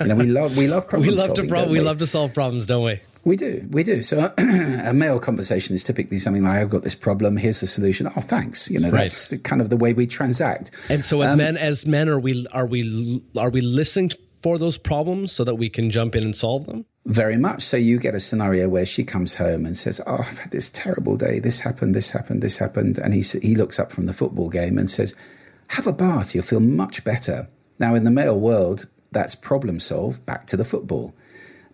you 0.00 0.06
know, 0.06 0.16
we 0.16 0.26
love 0.26 0.56
we 0.56 0.66
love 0.66 0.88
problem 0.88 1.08
we 1.08 1.14
love 1.14 1.26
solving, 1.26 1.44
to 1.44 1.50
pro- 1.50 1.66
we? 1.66 1.72
we 1.72 1.80
love 1.80 1.98
to 1.98 2.06
solve 2.06 2.32
problems, 2.32 2.66
don't 2.66 2.84
we? 2.84 3.00
We 3.24 3.36
do, 3.36 3.66
we 3.70 3.82
do. 3.82 4.02
So 4.02 4.32
a 4.38 4.92
male 4.94 5.20
conversation 5.20 5.74
is 5.74 5.84
typically 5.84 6.18
something 6.18 6.42
like, 6.42 6.58
"I've 6.58 6.70
got 6.70 6.84
this 6.84 6.94
problem. 6.94 7.36
Here's 7.36 7.60
the 7.60 7.66
solution." 7.66 8.10
Oh, 8.16 8.20
thanks. 8.20 8.70
You 8.70 8.80
know, 8.80 8.90
right. 8.90 9.02
that's 9.02 9.36
kind 9.42 9.60
of 9.60 9.68
the 9.68 9.76
way 9.76 9.92
we 9.92 10.06
transact. 10.06 10.70
And 10.88 11.04
so, 11.04 11.20
as 11.20 11.32
um, 11.32 11.38
men, 11.38 11.56
as 11.56 11.86
men, 11.86 12.08
are 12.08 12.18
we 12.18 12.46
are 12.52 12.66
we 12.66 13.22
are 13.36 13.50
we 13.50 13.60
listening 13.60 14.10
for 14.42 14.58
those 14.58 14.78
problems 14.78 15.32
so 15.32 15.44
that 15.44 15.56
we 15.56 15.68
can 15.68 15.90
jump 15.90 16.16
in 16.16 16.22
and 16.22 16.34
solve 16.34 16.66
them? 16.66 16.86
Very 17.06 17.36
much. 17.36 17.62
So 17.62 17.76
you 17.76 17.98
get 17.98 18.14
a 18.14 18.20
scenario 18.20 18.68
where 18.68 18.86
she 18.86 19.04
comes 19.04 19.34
home 19.34 19.66
and 19.66 19.76
says, 19.76 20.00
"Oh, 20.06 20.18
I've 20.20 20.38
had 20.38 20.50
this 20.50 20.70
terrible 20.70 21.16
day. 21.16 21.40
This 21.40 21.60
happened. 21.60 21.94
This 21.94 22.10
happened. 22.10 22.42
This 22.42 22.56
happened," 22.56 22.98
and 22.98 23.12
he 23.12 23.20
he 23.20 23.54
looks 23.54 23.78
up 23.78 23.92
from 23.92 24.06
the 24.06 24.14
football 24.14 24.48
game 24.48 24.78
and 24.78 24.90
says, 24.90 25.14
have 25.70 25.86
a 25.86 25.92
bath, 25.92 26.34
you'll 26.34 26.42
feel 26.42 26.60
much 26.60 27.04
better. 27.04 27.48
Now, 27.78 27.94
in 27.94 28.02
the 28.02 28.10
male 28.10 28.38
world, 28.38 28.88
that's 29.12 29.36
problem 29.36 29.78
solved, 29.78 30.26
back 30.26 30.46
to 30.48 30.56
the 30.56 30.64
football. 30.64 31.14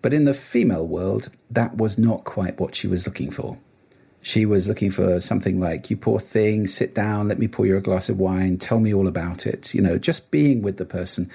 But 0.06 0.14
in 0.14 0.24
the 0.24 0.34
female 0.34 0.86
world, 0.86 1.30
that 1.50 1.78
was 1.78 1.98
not 1.98 2.22
quite 2.22 2.60
what 2.60 2.76
she 2.76 2.86
was 2.86 3.08
looking 3.08 3.32
for. 3.32 3.58
She 4.22 4.46
was 4.46 4.68
looking 4.68 4.92
for 4.92 5.20
something 5.20 5.58
like, 5.58 5.90
you 5.90 5.96
poor 5.96 6.20
thing, 6.20 6.68
sit 6.68 6.94
down, 6.94 7.26
let 7.26 7.40
me 7.40 7.48
pour 7.48 7.66
you 7.66 7.76
a 7.76 7.80
glass 7.80 8.08
of 8.08 8.20
wine, 8.20 8.56
tell 8.56 8.78
me 8.78 8.94
all 8.94 9.08
about 9.08 9.46
it, 9.46 9.74
you 9.74 9.82
know, 9.82 9.98
just 9.98 10.30
being 10.30 10.62
with 10.62 10.76
the 10.76 10.84
person. 10.84 11.28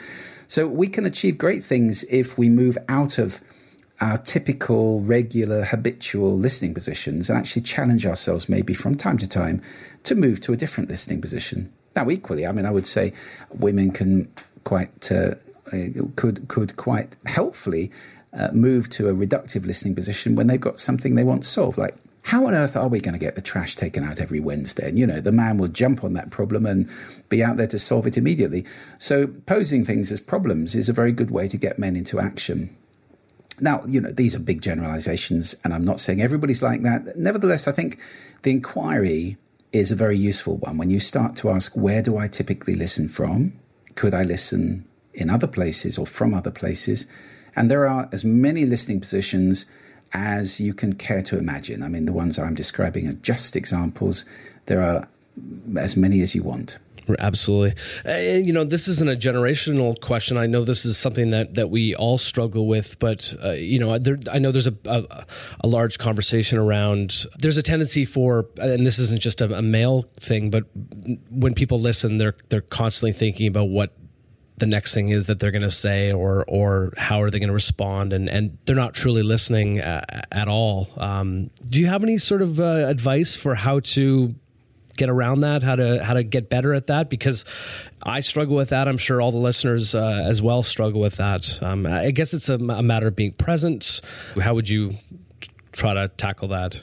So 0.47 0.67
we 0.67 0.87
can 0.87 1.05
achieve 1.05 1.37
great 1.37 1.65
things 1.65 2.05
if 2.05 2.37
we 2.37 2.47
move 2.47 2.77
out 2.87 3.17
of 3.17 3.41
our 3.99 4.17
typical, 4.17 5.01
regular, 5.01 5.65
habitual 5.65 6.37
listening 6.37 6.73
positions 6.73 7.29
and 7.29 7.37
actually 7.37 7.63
challenge 7.63 8.05
ourselves 8.05 8.47
maybe 8.47 8.73
from 8.73 8.95
time 8.95 9.17
to 9.17 9.27
time 9.27 9.61
to 10.03 10.15
move 10.15 10.39
to 10.39 10.53
a 10.53 10.55
different 10.55 10.89
listening 10.89 11.19
position. 11.19 11.73
Now, 11.93 12.09
equally, 12.09 12.47
I 12.47 12.53
mean, 12.53 12.65
I 12.65 12.71
would 12.71 12.87
say 12.87 13.11
women 13.49 13.91
can 13.91 14.31
quite 14.63 15.11
uh, 15.11 15.31
could 16.15 16.47
could 16.47 16.77
quite 16.77 17.17
helpfully 17.25 17.91
uh, 18.33 18.49
move 18.53 18.89
to 18.91 19.09
a 19.09 19.13
reductive 19.13 19.65
listening 19.65 19.95
position 19.95 20.35
when 20.35 20.47
they've 20.47 20.59
got 20.59 20.79
something 20.79 21.15
they 21.15 21.23
want 21.23 21.45
solved, 21.45 21.77
like 21.77 21.95
how 22.23 22.45
on 22.45 22.53
earth 22.53 22.75
are 22.75 22.87
we 22.87 22.99
going 22.99 23.13
to 23.13 23.19
get 23.19 23.35
the 23.35 23.41
trash 23.41 23.75
taken 23.75 24.03
out 24.03 24.19
every 24.19 24.39
Wednesday? 24.39 24.89
And, 24.89 24.99
you 24.99 25.07
know, 25.07 25.19
the 25.19 25.31
man 25.31 25.57
will 25.57 25.67
jump 25.67 26.03
on 26.03 26.13
that 26.13 26.29
problem 26.29 26.65
and 26.65 26.89
be 27.29 27.43
out 27.43 27.57
there 27.57 27.67
to 27.67 27.79
solve 27.79 28.05
it 28.05 28.17
immediately. 28.17 28.63
So, 28.99 29.27
posing 29.27 29.83
things 29.83 30.11
as 30.11 30.19
problems 30.19 30.75
is 30.75 30.87
a 30.87 30.93
very 30.93 31.11
good 31.11 31.31
way 31.31 31.47
to 31.47 31.57
get 31.57 31.79
men 31.79 31.95
into 31.95 32.19
action. 32.19 32.75
Now, 33.59 33.83
you 33.87 33.99
know, 33.99 34.11
these 34.11 34.35
are 34.35 34.39
big 34.39 34.61
generalizations, 34.61 35.55
and 35.63 35.73
I'm 35.73 35.85
not 35.85 35.99
saying 35.99 36.21
everybody's 36.21 36.63
like 36.63 36.83
that. 36.83 37.17
Nevertheless, 37.17 37.67
I 37.67 37.71
think 37.71 37.99
the 38.43 38.51
inquiry 38.51 39.37
is 39.71 39.91
a 39.91 39.95
very 39.95 40.17
useful 40.17 40.57
one. 40.57 40.77
When 40.77 40.89
you 40.89 40.99
start 40.99 41.35
to 41.37 41.49
ask, 41.49 41.73
where 41.75 42.01
do 42.01 42.17
I 42.17 42.27
typically 42.27 42.75
listen 42.75 43.07
from? 43.07 43.53
Could 43.95 44.13
I 44.13 44.23
listen 44.23 44.85
in 45.13 45.29
other 45.29 45.47
places 45.47 45.97
or 45.97 46.05
from 46.05 46.33
other 46.33 46.51
places? 46.51 47.05
And 47.55 47.69
there 47.69 47.87
are 47.87 48.09
as 48.11 48.23
many 48.23 48.65
listening 48.65 48.99
positions 48.99 49.65
as 50.13 50.59
you 50.59 50.73
can 50.73 50.93
care 50.93 51.21
to 51.23 51.37
imagine. 51.37 51.83
I 51.83 51.87
mean, 51.87 52.05
the 52.05 52.13
ones 52.13 52.37
I'm 52.37 52.55
describing 52.55 53.07
are 53.07 53.13
just 53.13 53.55
examples. 53.55 54.25
There 54.65 54.81
are 54.81 55.07
as 55.77 55.95
many 55.95 56.21
as 56.21 56.35
you 56.35 56.43
want. 56.43 56.77
Absolutely. 57.19 57.75
And, 58.05 58.45
you 58.45 58.53
know, 58.53 58.63
this 58.63 58.87
isn't 58.87 59.09
a 59.09 59.15
generational 59.15 59.99
question. 60.01 60.37
I 60.37 60.45
know 60.45 60.63
this 60.63 60.85
is 60.85 60.97
something 60.97 61.31
that, 61.31 61.55
that 61.55 61.69
we 61.69 61.95
all 61.95 62.17
struggle 62.17 62.67
with, 62.67 62.97
but, 62.99 63.33
uh, 63.43 63.51
you 63.51 63.79
know, 63.79 63.97
there, 63.97 64.19
I 64.31 64.39
know 64.39 64.51
there's 64.51 64.67
a, 64.67 64.75
a, 64.85 65.25
a, 65.61 65.67
large 65.67 65.97
conversation 65.97 66.57
around, 66.57 67.25
there's 67.39 67.57
a 67.57 67.63
tendency 67.63 68.05
for, 68.05 68.45
and 68.57 68.85
this 68.85 68.99
isn't 68.99 69.19
just 69.19 69.41
a, 69.41 69.57
a 69.57 69.61
male 69.61 70.05
thing, 70.19 70.51
but 70.51 70.63
when 71.29 71.53
people 71.53 71.79
listen, 71.79 72.17
they're, 72.17 72.35
they're 72.49 72.61
constantly 72.61 73.13
thinking 73.13 73.47
about 73.47 73.69
what 73.69 73.93
the 74.61 74.67
next 74.67 74.93
thing 74.93 75.09
is 75.09 75.25
that 75.25 75.39
they're 75.39 75.51
going 75.51 75.61
to 75.61 75.69
say 75.69 76.13
or 76.13 76.45
or 76.47 76.93
how 76.95 77.21
are 77.21 77.29
they 77.29 77.39
going 77.39 77.49
to 77.49 77.53
respond 77.53 78.13
and 78.13 78.29
and 78.29 78.57
they're 78.65 78.75
not 78.75 78.93
truly 78.93 79.23
listening 79.23 79.79
at, 79.79 80.27
at 80.31 80.47
all. 80.47 80.87
Um, 80.95 81.49
do 81.69 81.81
you 81.81 81.87
have 81.87 82.03
any 82.03 82.17
sort 82.17 82.41
of 82.41 82.61
uh, 82.61 82.87
advice 82.87 83.35
for 83.35 83.55
how 83.55 83.81
to 83.81 84.33
get 84.95 85.09
around 85.09 85.41
that? 85.41 85.63
How 85.63 85.75
to 85.75 86.01
how 86.01 86.13
to 86.13 86.23
get 86.23 86.49
better 86.49 86.73
at 86.73 86.87
that? 86.87 87.09
Because 87.09 87.43
i 88.03 88.21
struggle 88.21 88.55
with 88.55 88.69
that. 88.69 88.87
I'm 88.87 88.97
sure 88.97 89.21
all 89.21 89.31
the 89.31 89.37
listeners 89.37 89.93
uh, 89.93 90.25
as 90.25 90.41
well 90.41 90.63
struggle 90.63 91.01
with 91.01 91.17
that. 91.17 91.61
Um, 91.61 91.85
i 91.85 92.11
guess 92.11 92.33
it's 92.33 92.49
a, 92.49 92.55
a 92.55 92.83
matter 92.83 93.07
of 93.07 93.15
being 93.15 93.33
present. 93.33 93.99
How 94.39 94.53
would 94.53 94.69
you 94.69 94.95
try 95.73 95.93
to 95.93 96.07
tackle 96.07 96.47
that? 96.49 96.79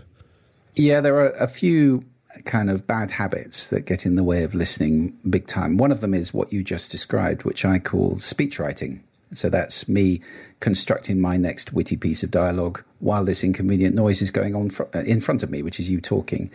Yeah 0.75 1.01
there 1.01 1.17
are 1.17 1.31
a 1.31 1.49
few 1.49 2.05
kind 2.45 2.71
of 2.71 2.87
bad 2.87 3.11
habits 3.11 3.69
that 3.69 3.87
get 3.87 4.05
in 4.05 4.17
the 4.17 4.25
way 4.25 4.43
of 4.45 4.55
listening 4.55 5.17
big 5.29 5.47
time. 5.47 5.77
One 5.77 5.93
of 5.93 6.01
them 6.01 6.15
is 6.15 6.35
what 6.35 6.53
you 6.53 6.63
just 6.63 6.91
described, 6.91 7.45
which 7.45 7.65
I 7.65 7.79
call 7.79 8.21
speech 8.21 8.59
writing. 8.59 9.03
So 9.35 9.51
that's 9.51 9.89
me 9.89 10.21
constructing 10.61 11.21
my 11.21 11.37
next 11.37 11.73
witty 11.73 11.97
piece 11.97 12.23
of 12.23 12.31
dialogue 12.31 12.83
while 13.01 13.25
this 13.25 13.45
inconvenient 13.45 13.95
noise 13.95 14.23
is 14.23 14.31
going 14.31 14.55
on 14.55 14.71
fr- 14.71 14.85
uh, 14.95 15.01
in 15.01 15.21
front 15.21 15.43
of 15.43 15.51
me, 15.51 15.63
which 15.63 15.79
is 15.79 15.91
you 15.91 16.01
talking. 16.01 16.51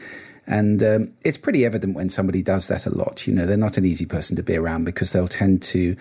And 0.46 0.84
um, 0.84 1.14
it's 1.24 1.38
pretty 1.38 1.66
evident 1.66 1.96
when 1.96 2.10
somebody 2.10 2.42
does 2.42 2.68
that 2.68 2.86
a 2.86 2.96
lot. 2.96 3.28
You 3.28 3.34
know, 3.34 3.46
they're 3.46 3.58
not 3.58 3.78
an 3.78 3.86
easy 3.86 4.06
person 4.06 4.36
to 4.36 4.44
be 4.44 4.58
around 4.58 4.86
because 4.86 5.12
they'll 5.12 5.28
tend 5.28 5.62
to 5.64 5.96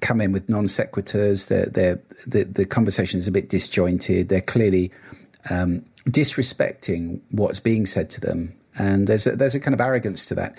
come 0.00 0.20
in 0.20 0.32
with 0.32 0.48
non 0.48 0.64
sequiturs. 0.64 1.46
The, 1.46 2.44
the 2.44 2.66
conversation 2.66 3.18
is 3.18 3.28
a 3.28 3.32
bit 3.32 3.48
disjointed. 3.48 4.28
They're 4.28 4.40
clearly 4.40 4.90
um, 5.50 5.84
disrespecting 6.06 7.20
what's 7.30 7.60
being 7.60 7.86
said 7.86 8.10
to 8.10 8.20
them 8.20 8.54
and 8.78 9.06
there's 9.06 9.26
a, 9.26 9.36
there's 9.36 9.54
a 9.54 9.60
kind 9.60 9.74
of 9.74 9.80
arrogance 9.80 10.24
to 10.26 10.34
that. 10.34 10.56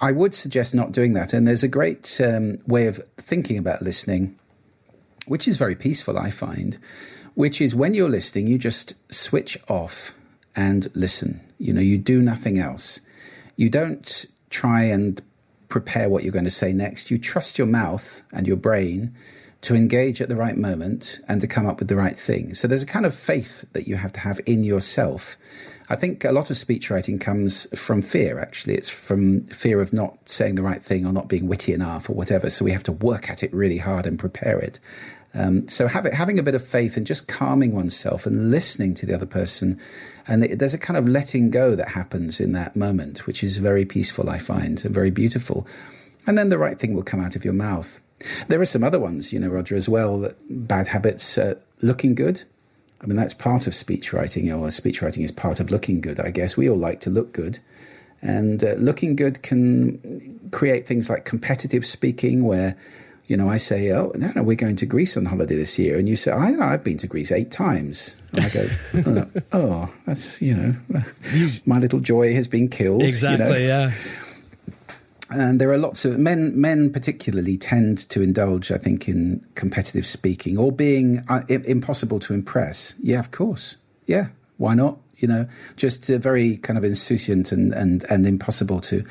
I 0.00 0.12
would 0.12 0.34
suggest 0.34 0.74
not 0.74 0.92
doing 0.92 1.12
that. 1.14 1.32
And 1.32 1.46
there's 1.46 1.62
a 1.62 1.68
great 1.68 2.20
um, 2.20 2.58
way 2.66 2.86
of 2.86 3.00
thinking 3.16 3.58
about 3.58 3.82
listening, 3.82 4.38
which 5.26 5.46
is 5.46 5.56
very 5.56 5.76
peaceful, 5.76 6.18
I 6.18 6.30
find, 6.30 6.78
which 7.34 7.60
is 7.60 7.74
when 7.74 7.94
you're 7.94 8.08
listening, 8.08 8.46
you 8.46 8.58
just 8.58 8.94
switch 9.12 9.56
off 9.68 10.14
and 10.56 10.90
listen. 10.94 11.40
You 11.58 11.72
know, 11.72 11.80
you 11.80 11.98
do 11.98 12.20
nothing 12.20 12.58
else. 12.58 13.00
You 13.56 13.70
don't 13.70 14.26
try 14.50 14.82
and 14.82 15.22
prepare 15.68 16.08
what 16.08 16.24
you're 16.24 16.32
going 16.32 16.44
to 16.44 16.50
say 16.50 16.72
next. 16.72 17.10
You 17.10 17.18
trust 17.18 17.56
your 17.56 17.66
mouth 17.66 18.22
and 18.32 18.46
your 18.46 18.56
brain 18.56 19.14
to 19.62 19.76
engage 19.76 20.20
at 20.20 20.28
the 20.28 20.36
right 20.36 20.56
moment 20.56 21.20
and 21.28 21.40
to 21.40 21.46
come 21.46 21.66
up 21.66 21.78
with 21.78 21.88
the 21.88 21.96
right 21.96 22.16
thing. 22.16 22.54
So 22.54 22.66
there's 22.66 22.82
a 22.82 22.86
kind 22.86 23.06
of 23.06 23.14
faith 23.14 23.64
that 23.72 23.86
you 23.86 23.96
have 23.96 24.12
to 24.14 24.20
have 24.20 24.40
in 24.44 24.64
yourself 24.64 25.36
I 25.92 25.96
think 25.96 26.24
a 26.24 26.32
lot 26.32 26.48
of 26.48 26.56
speech 26.56 26.88
writing 26.88 27.18
comes 27.18 27.66
from 27.78 28.00
fear, 28.00 28.38
actually. 28.38 28.76
It's 28.76 28.88
from 28.88 29.42
fear 29.48 29.78
of 29.78 29.92
not 29.92 30.16
saying 30.24 30.54
the 30.54 30.62
right 30.62 30.82
thing 30.82 31.04
or 31.04 31.12
not 31.12 31.28
being 31.28 31.48
witty 31.48 31.74
enough 31.74 32.08
or 32.08 32.14
whatever. 32.14 32.48
So 32.48 32.64
we 32.64 32.70
have 32.70 32.82
to 32.84 32.92
work 32.92 33.28
at 33.28 33.42
it 33.42 33.52
really 33.52 33.76
hard 33.76 34.06
and 34.06 34.18
prepare 34.18 34.58
it. 34.58 34.78
Um, 35.34 35.68
so 35.68 35.84
it, 35.84 36.14
having 36.14 36.38
a 36.38 36.42
bit 36.42 36.54
of 36.54 36.66
faith 36.66 36.96
and 36.96 37.06
just 37.06 37.28
calming 37.28 37.74
oneself 37.74 38.24
and 38.24 38.50
listening 38.50 38.94
to 38.94 39.06
the 39.06 39.14
other 39.14 39.26
person. 39.26 39.78
And 40.26 40.44
there's 40.44 40.72
a 40.72 40.78
kind 40.78 40.96
of 40.96 41.06
letting 41.06 41.50
go 41.50 41.74
that 41.74 41.90
happens 41.90 42.40
in 42.40 42.52
that 42.52 42.74
moment, 42.74 43.26
which 43.26 43.44
is 43.44 43.58
very 43.58 43.84
peaceful, 43.84 44.30
I 44.30 44.38
find, 44.38 44.82
and 44.82 44.94
very 44.94 45.10
beautiful. 45.10 45.66
And 46.26 46.38
then 46.38 46.48
the 46.48 46.56
right 46.56 46.78
thing 46.78 46.94
will 46.94 47.02
come 47.02 47.20
out 47.20 47.36
of 47.36 47.44
your 47.44 47.52
mouth. 47.52 48.00
There 48.48 48.62
are 48.62 48.64
some 48.66 48.82
other 48.82 48.98
ones, 48.98 49.30
you 49.30 49.38
know, 49.38 49.48
Roger, 49.48 49.76
as 49.76 49.90
well, 49.90 50.32
bad 50.48 50.88
habits, 50.88 51.36
uh, 51.36 51.56
looking 51.82 52.14
good 52.14 52.44
I 53.02 53.06
mean, 53.06 53.16
that's 53.16 53.34
part 53.34 53.66
of 53.66 53.74
speech 53.74 54.12
writing, 54.12 54.50
or 54.52 54.70
speech 54.70 55.02
writing 55.02 55.24
is 55.24 55.32
part 55.32 55.58
of 55.60 55.70
looking 55.70 56.00
good, 56.00 56.20
I 56.20 56.30
guess. 56.30 56.56
We 56.56 56.70
all 56.70 56.76
like 56.76 57.00
to 57.00 57.10
look 57.10 57.32
good. 57.32 57.58
And 58.20 58.62
uh, 58.62 58.74
looking 58.74 59.16
good 59.16 59.42
can 59.42 60.48
create 60.52 60.86
things 60.86 61.10
like 61.10 61.24
competitive 61.24 61.84
speaking, 61.84 62.44
where, 62.44 62.76
you 63.26 63.36
know, 63.36 63.50
I 63.50 63.56
say, 63.56 63.90
oh, 63.90 64.12
no, 64.14 64.30
no, 64.36 64.44
we're 64.44 64.54
going 64.54 64.76
to 64.76 64.86
Greece 64.86 65.16
on 65.16 65.24
holiday 65.24 65.56
this 65.56 65.76
year. 65.80 65.98
And 65.98 66.08
you 66.08 66.14
say, 66.14 66.30
I 66.30 66.52
know, 66.52 66.62
I've 66.62 66.84
been 66.84 66.98
to 66.98 67.08
Greece 67.08 67.32
eight 67.32 67.50
times. 67.50 68.14
And 68.32 68.44
I 68.44 68.48
go, 68.48 68.68
oh, 68.94 69.42
oh, 69.52 69.94
that's, 70.06 70.40
you 70.40 70.54
know, 70.54 71.02
my 71.66 71.78
little 71.78 71.98
joy 71.98 72.32
has 72.34 72.46
been 72.46 72.68
killed. 72.68 73.02
Exactly, 73.02 73.62
you 73.62 73.68
know? 73.68 73.88
yeah 73.88 73.92
and 75.34 75.60
there 75.60 75.70
are 75.70 75.78
lots 75.78 76.04
of 76.04 76.18
men 76.18 76.58
men 76.60 76.92
particularly 76.92 77.56
tend 77.56 78.08
to 78.10 78.22
indulge 78.22 78.70
i 78.70 78.78
think 78.78 79.08
in 79.08 79.44
competitive 79.54 80.06
speaking 80.06 80.58
or 80.58 80.72
being 80.72 81.24
uh, 81.28 81.42
impossible 81.48 82.18
to 82.20 82.34
impress. 82.34 82.94
Yeah 83.00 83.20
of 83.20 83.30
course. 83.30 83.76
Yeah 84.06 84.28
why 84.56 84.74
not? 84.74 84.98
You 85.16 85.28
know 85.28 85.46
just 85.76 86.10
uh, 86.10 86.18
very 86.18 86.56
kind 86.58 86.78
of 86.78 86.84
insouciant 86.84 87.52
and 87.52 87.72
and 87.72 88.04
and 88.10 88.26
impossible 88.26 88.80
to 88.82 89.04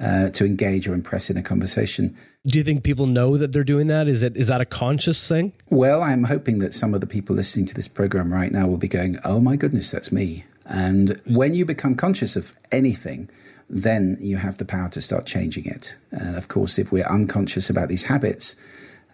uh, 0.00 0.28
to 0.30 0.44
engage 0.44 0.86
or 0.86 0.94
impress 0.94 1.30
in 1.30 1.36
a 1.36 1.42
conversation. 1.42 2.16
Do 2.46 2.58
you 2.58 2.64
think 2.64 2.84
people 2.84 3.06
know 3.06 3.36
that 3.38 3.50
they're 3.52 3.64
doing 3.64 3.88
that? 3.88 4.06
Is 4.06 4.22
it 4.22 4.36
is 4.36 4.46
that 4.46 4.60
a 4.60 4.64
conscious 4.64 5.26
thing? 5.26 5.52
Well 5.70 6.02
i'm 6.02 6.24
hoping 6.24 6.60
that 6.60 6.74
some 6.74 6.94
of 6.94 7.00
the 7.00 7.06
people 7.06 7.34
listening 7.34 7.66
to 7.66 7.74
this 7.74 7.88
program 7.88 8.32
right 8.32 8.52
now 8.52 8.66
will 8.66 8.78
be 8.78 8.88
going 8.88 9.18
oh 9.24 9.40
my 9.40 9.56
goodness 9.56 9.90
that's 9.90 10.12
me. 10.12 10.44
And 10.68 11.20
when 11.26 11.54
you 11.54 11.64
become 11.64 11.94
conscious 11.94 12.34
of 12.34 12.52
anything 12.72 13.28
then 13.68 14.16
you 14.20 14.36
have 14.36 14.58
the 14.58 14.64
power 14.64 14.88
to 14.90 15.00
start 15.00 15.26
changing 15.26 15.66
it. 15.66 15.96
And 16.10 16.36
of 16.36 16.48
course, 16.48 16.78
if 16.78 16.92
we're 16.92 17.06
unconscious 17.06 17.68
about 17.68 17.88
these 17.88 18.04
habits, 18.04 18.56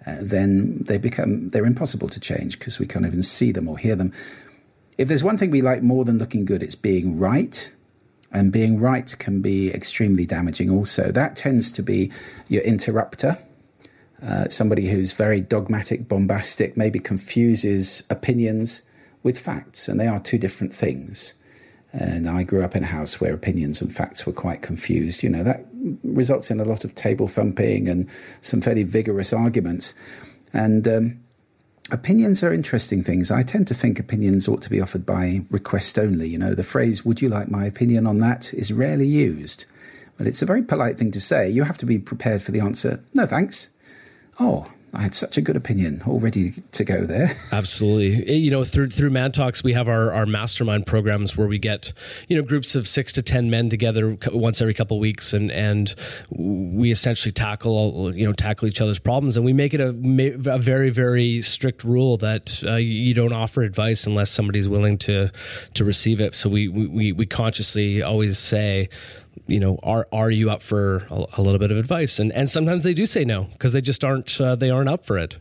uh, 0.06 0.16
then 0.20 0.78
they 0.84 0.98
become 0.98 1.50
they're 1.50 1.64
impossible 1.64 2.08
to 2.08 2.20
change 2.20 2.58
because 2.58 2.78
we 2.78 2.86
can't 2.86 3.06
even 3.06 3.22
see 3.22 3.52
them 3.52 3.68
or 3.68 3.78
hear 3.78 3.96
them. 3.96 4.12
If 4.98 5.08
there's 5.08 5.24
one 5.24 5.38
thing 5.38 5.50
we 5.50 5.62
like 5.62 5.82
more 5.82 6.04
than 6.04 6.18
looking 6.18 6.44
good, 6.44 6.62
it's 6.62 6.74
being 6.74 7.18
right. 7.18 7.72
And 8.34 8.50
being 8.50 8.80
right 8.80 9.14
can 9.18 9.42
be 9.42 9.70
extremely 9.72 10.24
damaging 10.24 10.70
also. 10.70 11.12
That 11.12 11.36
tends 11.36 11.70
to 11.72 11.82
be 11.82 12.10
your 12.48 12.62
interrupter, 12.62 13.36
uh, 14.22 14.48
somebody 14.48 14.88
who's 14.88 15.12
very 15.12 15.40
dogmatic, 15.40 16.08
bombastic, 16.08 16.74
maybe 16.74 16.98
confuses 16.98 18.04
opinions 18.08 18.82
with 19.22 19.38
facts, 19.38 19.86
and 19.86 20.00
they 20.00 20.06
are 20.06 20.18
two 20.18 20.38
different 20.38 20.74
things. 20.74 21.34
And 21.92 22.28
I 22.28 22.42
grew 22.42 22.62
up 22.62 22.74
in 22.74 22.84
a 22.84 22.86
house 22.86 23.20
where 23.20 23.34
opinions 23.34 23.82
and 23.82 23.94
facts 23.94 24.24
were 24.24 24.32
quite 24.32 24.62
confused. 24.62 25.22
You 25.22 25.28
know, 25.28 25.42
that 25.42 25.66
results 26.02 26.50
in 26.50 26.60
a 26.60 26.64
lot 26.64 26.84
of 26.84 26.94
table 26.94 27.28
thumping 27.28 27.88
and 27.88 28.08
some 28.40 28.60
fairly 28.60 28.82
vigorous 28.82 29.32
arguments. 29.32 29.94
And 30.54 30.88
um, 30.88 31.20
opinions 31.90 32.42
are 32.42 32.52
interesting 32.52 33.02
things. 33.02 33.30
I 33.30 33.42
tend 33.42 33.68
to 33.68 33.74
think 33.74 33.98
opinions 33.98 34.48
ought 34.48 34.62
to 34.62 34.70
be 34.70 34.80
offered 34.80 35.04
by 35.04 35.42
request 35.50 35.98
only. 35.98 36.28
You 36.28 36.38
know, 36.38 36.54
the 36.54 36.64
phrase, 36.64 37.04
would 37.04 37.20
you 37.20 37.28
like 37.28 37.50
my 37.50 37.66
opinion 37.66 38.06
on 38.06 38.20
that, 38.20 38.54
is 38.54 38.72
rarely 38.72 39.06
used. 39.06 39.66
But 40.16 40.26
it's 40.26 40.42
a 40.42 40.46
very 40.46 40.62
polite 40.62 40.98
thing 40.98 41.10
to 41.12 41.20
say. 41.20 41.48
You 41.48 41.64
have 41.64 41.78
to 41.78 41.86
be 41.86 41.98
prepared 41.98 42.42
for 42.42 42.52
the 42.52 42.60
answer, 42.60 43.02
no 43.12 43.26
thanks. 43.26 43.70
Oh, 44.40 44.70
I 44.94 45.00
had 45.00 45.14
such 45.14 45.38
a 45.38 45.40
good 45.40 45.56
opinion 45.56 46.02
already 46.06 46.52
to 46.72 46.84
go 46.84 47.06
there. 47.06 47.34
Absolutely. 47.52 48.28
Eh, 48.28 48.36
you 48.36 48.50
know, 48.50 48.62
through 48.62 48.90
through 48.90 49.08
Man 49.08 49.32
Talks, 49.32 49.64
we 49.64 49.72
have 49.72 49.88
our, 49.88 50.12
our 50.12 50.26
mastermind 50.26 50.86
programs 50.86 51.34
where 51.34 51.46
we 51.46 51.58
get, 51.58 51.92
you 52.28 52.36
know, 52.36 52.42
groups 52.42 52.74
of 52.74 52.86
six 52.86 53.10
to 53.14 53.22
10 53.22 53.48
men 53.48 53.70
together 53.70 54.18
once 54.32 54.60
every 54.60 54.74
couple 54.74 54.98
of 54.98 55.00
weeks 55.00 55.32
and, 55.32 55.50
and 55.50 55.94
we 56.30 56.90
essentially 56.90 57.32
tackle, 57.32 58.14
you 58.14 58.26
know, 58.26 58.34
tackle 58.34 58.68
each 58.68 58.82
other's 58.82 58.98
problems. 58.98 59.36
And 59.36 59.46
we 59.46 59.54
make 59.54 59.72
it 59.72 59.80
a, 59.80 59.88
a 60.50 60.58
very, 60.58 60.90
very 60.90 61.40
strict 61.40 61.84
rule 61.84 62.18
that 62.18 62.62
uh, 62.64 62.76
you 62.76 63.14
don't 63.14 63.32
offer 63.32 63.62
advice 63.62 64.06
unless 64.06 64.30
somebody's 64.30 64.68
willing 64.68 64.98
to, 64.98 65.30
to 65.72 65.84
receive 65.84 66.20
it. 66.20 66.34
So 66.34 66.50
we, 66.50 66.68
we, 66.68 67.12
we 67.12 67.24
consciously 67.24 68.02
always 68.02 68.38
say, 68.38 68.90
you 69.46 69.60
know, 69.60 69.78
are 69.82 70.06
are 70.12 70.30
you 70.30 70.50
up 70.50 70.62
for 70.62 71.06
a, 71.10 71.26
a, 71.38 71.42
little 71.42 71.58
bit 71.58 71.70
of 71.70 71.76
advice? 71.76 72.18
And 72.18 72.32
and 72.32 72.50
sometimes 72.50 72.82
they 72.82 72.94
do 72.94 73.06
say 73.06 73.24
no 73.24 73.44
because 73.44 73.72
they 73.72 73.80
just 73.80 74.04
aren't 74.04 74.40
uh, 74.40 74.56
they 74.56 74.70
aren't 74.70 74.88
up 74.88 75.06
for 75.06 75.18
it, 75.18 75.36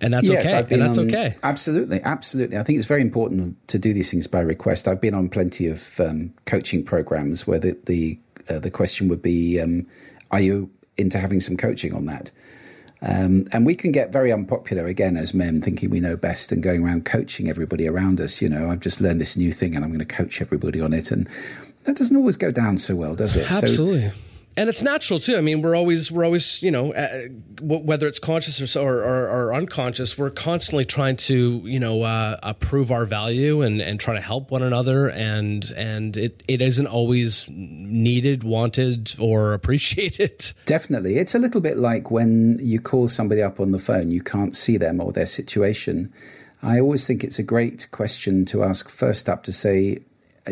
and 0.00 0.14
that's 0.14 0.26
yes, 0.26 0.52
okay. 0.52 0.74
and 0.74 0.82
that's 0.82 0.98
on, 0.98 1.08
okay. 1.08 1.36
Absolutely, 1.42 2.00
absolutely. 2.02 2.56
I 2.56 2.62
think 2.62 2.78
it's 2.78 2.88
very 2.88 3.02
important 3.02 3.56
to 3.68 3.78
do 3.78 3.92
these 3.92 4.10
things 4.10 4.26
by 4.26 4.40
request. 4.40 4.88
I've 4.88 5.00
been 5.00 5.14
on 5.14 5.28
plenty 5.28 5.66
of 5.66 6.00
um, 6.00 6.32
coaching 6.44 6.84
programs 6.84 7.46
where 7.46 7.58
the 7.58 7.78
the 7.86 8.18
uh, 8.48 8.58
the 8.58 8.70
question 8.70 9.08
would 9.08 9.22
be, 9.22 9.60
um, 9.60 9.86
are 10.30 10.40
you 10.40 10.70
into 10.96 11.18
having 11.18 11.40
some 11.40 11.56
coaching 11.56 11.94
on 11.94 12.06
that? 12.06 12.30
Um, 13.02 13.46
and 13.52 13.66
we 13.66 13.74
can 13.74 13.92
get 13.92 14.10
very 14.10 14.32
unpopular 14.32 14.86
again 14.86 15.16
as 15.16 15.34
men, 15.34 15.60
thinking 15.60 15.90
we 15.90 16.00
know 16.00 16.16
best 16.16 16.50
and 16.50 16.62
going 16.62 16.84
around 16.84 17.04
coaching 17.04 17.48
everybody 17.48 17.86
around 17.86 18.20
us. 18.20 18.40
You 18.40 18.48
know, 18.48 18.70
I've 18.70 18.80
just 18.80 19.00
learned 19.00 19.20
this 19.20 19.36
new 19.36 19.52
thing 19.52 19.76
and 19.76 19.84
I'm 19.84 19.90
going 19.90 19.98
to 19.98 20.04
coach 20.06 20.40
everybody 20.40 20.80
on 20.80 20.92
it. 20.92 21.10
And 21.10 21.28
that 21.86 21.96
doesn't 21.96 22.16
always 22.16 22.36
go 22.36 22.50
down 22.50 22.78
so 22.78 22.94
well, 22.94 23.14
does 23.14 23.36
it? 23.36 23.50
Absolutely. 23.50 24.10
So, 24.10 24.16
and 24.58 24.70
it's 24.70 24.82
natural 24.82 25.20
too. 25.20 25.36
I 25.36 25.42
mean, 25.42 25.60
we're 25.60 25.76
always 25.76 26.10
we're 26.10 26.24
always 26.24 26.62
you 26.62 26.70
know 26.70 26.94
uh, 26.94 27.26
whether 27.60 28.06
it's 28.06 28.18
conscious 28.18 28.74
or, 28.74 29.02
or, 29.02 29.28
or, 29.28 29.54
unconscious, 29.54 30.16
we're 30.16 30.30
constantly 30.30 30.86
trying 30.86 31.16
to 31.16 31.60
you 31.64 31.78
know 31.78 32.02
uh, 32.02 32.52
prove 32.54 32.90
our 32.90 33.04
value 33.04 33.60
and 33.60 33.82
and 33.82 34.00
trying 34.00 34.16
to 34.16 34.22
help 34.22 34.50
one 34.50 34.62
another, 34.62 35.08
and 35.08 35.70
and 35.76 36.16
it 36.16 36.42
it 36.48 36.62
isn't 36.62 36.86
always 36.86 37.46
needed, 37.50 38.44
wanted, 38.44 39.14
or 39.18 39.52
appreciated. 39.60 40.52
Definitely, 40.64 41.18
it's 41.18 41.34
a 41.34 41.38
little 41.38 41.60
bit 41.60 41.76
like 41.76 42.10
when 42.10 42.58
you 42.60 42.80
call 42.80 43.08
somebody 43.08 43.42
up 43.42 43.60
on 43.60 43.72
the 43.72 43.78
phone, 43.78 44.10
you 44.10 44.22
can't 44.22 44.56
see 44.56 44.78
them 44.78 45.00
or 45.00 45.12
their 45.12 45.26
situation. 45.26 46.12
I 46.62 46.80
always 46.80 47.06
think 47.06 47.22
it's 47.22 47.38
a 47.38 47.42
great 47.42 47.90
question 47.90 48.46
to 48.46 48.64
ask 48.64 48.88
first 48.88 49.28
up 49.28 49.44
to 49.44 49.52
say, 49.52 49.98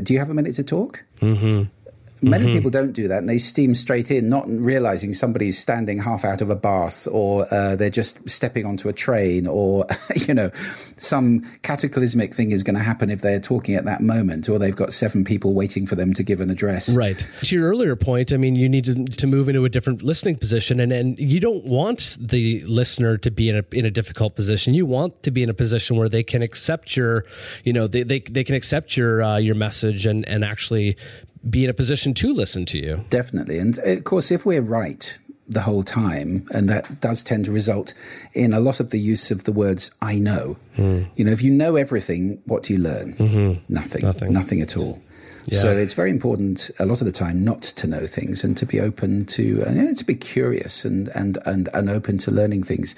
"Do 0.03 0.13
you 0.13 0.19
have 0.19 0.29
a 0.29 0.35
minute 0.35 0.57
to 0.57 0.63
talk?" 0.63 1.03
Mm-hmm. 1.25 1.84
Many 2.25 2.47
mm-hmm. 2.47 2.55
people 2.55 2.71
don't 2.71 2.93
do 2.93 3.09
that, 3.09 3.19
and 3.19 3.29
they 3.29 3.39
steam 3.39 3.75
straight 3.75 4.11
in, 4.11 4.29
not 4.29 4.49
realizing 4.49 5.15
somebody's 5.15 5.59
standing 5.59 5.99
half 5.99 6.25
out 6.25 6.41
of 6.41 6.51
a 6.51 6.57
bath, 6.57 7.07
or 7.11 7.47
uh, 7.53 7.77
they're 7.77 7.91
just 7.91 8.19
stepping 8.29 8.65
onto 8.65 8.89
a 8.89 8.93
train, 8.93 9.47
or 9.47 9.87
you 10.17 10.35
know, 10.35 10.51
some 10.97 11.43
cataclysmic 11.63 12.35
thing 12.35 12.53
is 12.53 12.63
going 12.63 12.77
to 12.77 12.83
happen 12.83 13.11
if 13.11 13.21
they're 13.21 13.41
talking 13.41 13.75
at 13.75 13.85
that 13.85 14.01
moment, 14.01 14.49
or 14.49 14.59
they've 14.59 14.75
got 14.75 14.93
seven 14.93 15.25
people 15.25 15.55
waiting 15.55 15.87
for 15.87 15.95
them 15.95 16.15
to 16.15 16.23
give 16.23 16.41
an 16.41 16.51
address. 16.51 16.95
Right. 16.97 17.25
To 17.43 17.55
your 17.55 17.69
earlier 17.69 17.97
point, 17.97 18.33
I 18.33 18.37
mean, 18.37 18.57
you 18.57 18.69
need 18.69 18.85
to, 18.87 19.05
to 19.05 19.27
move 19.27 19.49
into 19.49 19.65
a 19.65 19.69
different 19.69 20.03
listening 20.03 20.37
position, 20.37 20.81
and 20.81 20.93
and 20.93 21.19
you 21.19 21.41
don't 21.41 21.65
want 21.65 22.17
the 22.19 22.63
listener 22.65 23.19
to 23.19 23.31
be 23.31 23.49
in 23.49 23.57
a 23.57 23.65
in 23.73 23.85
a 23.85 23.91
difficult 23.91 24.37
position. 24.37 24.75
You 24.75 24.87
want 24.87 25.23
to 25.25 25.31
be 25.31 25.43
in 25.43 25.51
a 25.51 25.55
position 25.55 25.97
where 25.97 26.09
they 26.09 26.23
can 26.23 26.43
accept 26.43 26.97
your, 26.97 27.25
you 27.65 27.73
know, 27.73 27.87
they 27.87 28.03
they, 28.03 28.21
they 28.21 28.45
can 28.45 28.55
accept 28.55 28.97
your 28.97 29.23
uh, 29.23 29.39
your 29.39 29.55
message 29.55 30.07
and 30.07 30.27
and 30.27 30.45
actually 30.45 30.97
be 31.49 31.65
in 31.65 31.71
a 31.71 31.75
position 31.75 32.15
to 32.15 32.33
listen 32.33 32.65
to 32.67 32.79
you. 32.79 33.05
Definitely. 33.11 33.59
And 33.59 33.79
of 33.79 34.05
course, 34.05 34.31
if 34.31 34.47
we're 34.47 34.63
right 34.63 35.19
the 35.47 35.61
whole 35.61 35.83
time, 35.83 36.49
and 36.53 36.69
that 36.69 37.01
does 37.01 37.23
tend 37.23 37.45
to 37.45 37.53
result 37.53 37.93
in 38.33 38.55
a 38.55 38.61
lot 38.61 38.81
of 38.81 38.91
the 38.91 38.99
use 38.99 39.31
of 39.31 39.45
the 39.45 39.53
words 39.53 39.91
I 40.01 40.19
know. 40.19 40.57
Mm. 40.77 41.07
You 41.17 41.25
know, 41.27 41.33
if 41.33 41.43
you 41.43 41.51
know 41.51 41.77
everything, 41.77 42.41
what 42.47 42.63
do 42.63 42.73
you 42.73 42.79
learn? 42.79 43.15
Mm-hmm. 43.15 43.73
Nothing. 43.73 44.03
Nothing. 44.03 44.33
Nothing 44.33 44.61
at 44.63 44.77
all. 44.77 45.03
Yeah. 45.47 45.59
So 45.59 45.77
it's 45.77 45.93
very 45.93 46.11
important 46.11 46.71
a 46.79 46.87
lot 46.87 47.03
of 47.03 47.07
the 47.07 47.13
time 47.13 47.45
not 47.45 47.61
to 47.63 47.87
know 47.87 48.07
things 48.07 48.43
and 48.45 48.57
to 48.57 48.65
be 48.65 48.81
open 48.81 49.27
to 49.27 49.63
uh, 49.67 49.95
to 49.95 50.05
be 50.05 50.15
curious 50.15 50.87
and, 50.87 51.09
and, 51.09 51.37
and, 51.45 51.69
and 51.75 51.91
open 51.91 52.17
to 52.19 52.31
learning 52.31 52.63
things. 52.63 52.97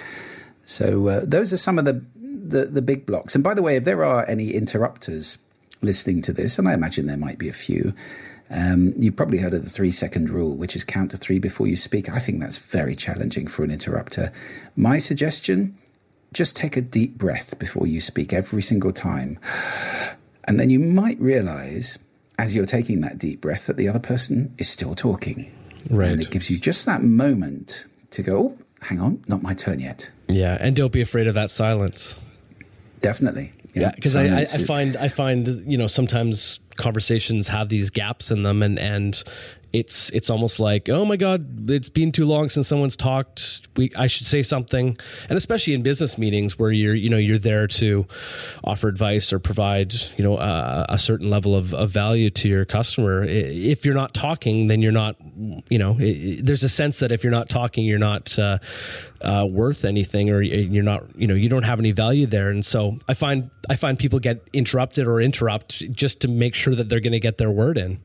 So 0.64 1.08
uh, 1.08 1.20
those 1.24 1.52
are 1.52 1.56
some 1.56 1.78
of 1.78 1.84
the, 1.84 2.04
the, 2.22 2.66
the 2.66 2.82
big 2.82 3.06
blocks. 3.06 3.34
And 3.34 3.42
by 3.42 3.54
the 3.54 3.62
way, 3.62 3.76
if 3.76 3.84
there 3.84 4.04
are 4.04 4.24
any 4.28 4.52
interrupters 4.52 5.38
listening 5.82 6.22
to 6.22 6.32
this, 6.32 6.58
and 6.58 6.68
I 6.68 6.74
imagine 6.74 7.06
there 7.06 7.16
might 7.16 7.38
be 7.38 7.48
a 7.48 7.52
few, 7.52 7.92
um, 8.50 8.92
you've 8.96 9.16
probably 9.16 9.38
heard 9.38 9.54
of 9.54 9.64
the 9.64 9.70
three 9.70 9.92
second 9.92 10.30
rule, 10.30 10.54
which 10.54 10.76
is 10.76 10.84
count 10.84 11.10
to 11.10 11.16
three 11.16 11.38
before 11.38 11.66
you 11.66 11.76
speak. 11.76 12.08
I 12.08 12.18
think 12.18 12.40
that's 12.40 12.58
very 12.58 12.94
challenging 12.94 13.46
for 13.46 13.64
an 13.64 13.70
interrupter. 13.70 14.32
My 14.76 14.98
suggestion 14.98 15.76
just 16.32 16.56
take 16.56 16.76
a 16.76 16.80
deep 16.80 17.16
breath 17.16 17.58
before 17.58 17.86
you 17.86 18.00
speak 18.00 18.32
every 18.32 18.62
single 18.62 18.92
time. 18.92 19.38
And 20.44 20.60
then 20.60 20.70
you 20.70 20.78
might 20.78 21.18
realize, 21.18 21.98
as 22.38 22.54
you're 22.54 22.66
taking 22.66 23.00
that 23.00 23.18
deep 23.18 23.40
breath, 23.40 23.66
that 23.66 23.76
the 23.76 23.88
other 23.88 23.98
person 23.98 24.54
is 24.58 24.68
still 24.68 24.94
talking. 24.94 25.50
Right. 25.88 26.10
And 26.10 26.20
it 26.20 26.30
gives 26.30 26.50
you 26.50 26.58
just 26.58 26.84
that 26.86 27.02
moment 27.02 27.86
to 28.10 28.22
go, 28.22 28.38
oh, 28.38 28.58
hang 28.82 29.00
on, 29.00 29.24
not 29.28 29.42
my 29.42 29.54
turn 29.54 29.80
yet. 29.80 30.10
Yeah. 30.28 30.58
And 30.60 30.76
don't 30.76 30.92
be 30.92 31.00
afraid 31.00 31.26
of 31.26 31.34
that 31.34 31.50
silence. 31.50 32.14
Definitely. 33.00 33.52
Yeah. 33.74 33.92
Because 33.94 34.16
I, 34.16 34.24
I, 34.26 34.40
I 34.40 34.46
find, 34.46 34.96
I 34.96 35.08
find, 35.08 35.64
you 35.70 35.78
know, 35.78 35.86
sometimes 35.86 36.60
conversations 36.76 37.48
have 37.48 37.68
these 37.68 37.90
gaps 37.90 38.30
in 38.30 38.42
them 38.42 38.62
and 38.62 38.78
and 38.78 39.24
it's 39.72 40.10
it's 40.10 40.30
almost 40.30 40.58
like 40.58 40.88
oh 40.88 41.04
my 41.04 41.16
god 41.16 41.70
it's 41.70 41.88
been 41.88 42.12
too 42.12 42.24
long 42.24 42.48
since 42.48 42.68
someone's 42.68 42.96
talked. 42.96 43.66
We 43.76 43.92
I 43.96 44.06
should 44.06 44.26
say 44.26 44.42
something. 44.42 44.96
And 45.28 45.36
especially 45.36 45.74
in 45.74 45.82
business 45.82 46.18
meetings 46.18 46.58
where 46.58 46.72
you're 46.72 46.94
you 46.94 47.10
know 47.10 47.16
you're 47.16 47.38
there 47.38 47.66
to 47.68 48.06
offer 48.64 48.88
advice 48.88 49.32
or 49.32 49.38
provide 49.38 49.94
you 50.16 50.24
know 50.24 50.38
a, 50.38 50.86
a 50.90 50.98
certain 50.98 51.28
level 51.28 51.54
of, 51.54 51.74
of 51.74 51.90
value 51.90 52.30
to 52.30 52.48
your 52.48 52.64
customer. 52.64 53.24
If 53.24 53.84
you're 53.84 53.94
not 53.94 54.14
talking 54.14 54.68
then 54.68 54.82
you're 54.82 54.92
not 54.92 55.16
you 55.68 55.78
know 55.78 55.96
it, 55.98 56.44
there's 56.44 56.64
a 56.64 56.68
sense 56.68 56.98
that 57.00 57.12
if 57.12 57.22
you're 57.22 57.32
not 57.32 57.48
talking 57.48 57.84
you're 57.84 57.98
not 57.98 58.38
uh, 58.38 58.58
uh, 59.20 59.46
worth 59.48 59.84
anything 59.84 60.30
or 60.30 60.42
you're 60.42 60.84
not 60.84 61.04
you 61.16 61.26
know 61.26 61.34
you 61.34 61.48
don't 61.48 61.64
have 61.64 61.78
any 61.78 61.92
value 61.92 62.26
there. 62.26 62.50
And 62.50 62.64
so 62.64 62.98
I 63.08 63.14
find 63.14 63.50
I 63.68 63.76
find 63.76 63.98
people 63.98 64.18
get 64.18 64.42
interrupted 64.52 65.06
or 65.06 65.20
interrupt 65.20 65.90
just 65.92 66.20
to 66.20 66.28
make 66.28 66.54
sure 66.54 66.74
that 66.74 66.88
they're 66.88 67.00
going 67.00 67.12
to 67.12 67.20
get 67.20 67.38
their 67.38 67.50
word 67.50 67.78
in 67.78 68.00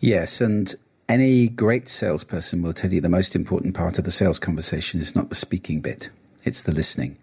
Yes, 0.00 0.40
and 0.40 0.74
any 1.08 1.48
great 1.48 1.88
salesperson 1.88 2.62
will 2.62 2.72
tell 2.72 2.92
you 2.92 3.00
the 3.00 3.08
most 3.08 3.36
important 3.36 3.74
part 3.74 3.98
of 3.98 4.04
the 4.04 4.10
sales 4.10 4.38
conversation 4.38 5.00
is 5.00 5.14
not 5.14 5.28
the 5.28 5.34
speaking 5.34 5.80
bit, 5.80 6.10
it's 6.44 6.62
the 6.62 6.72
listening. 6.72 7.18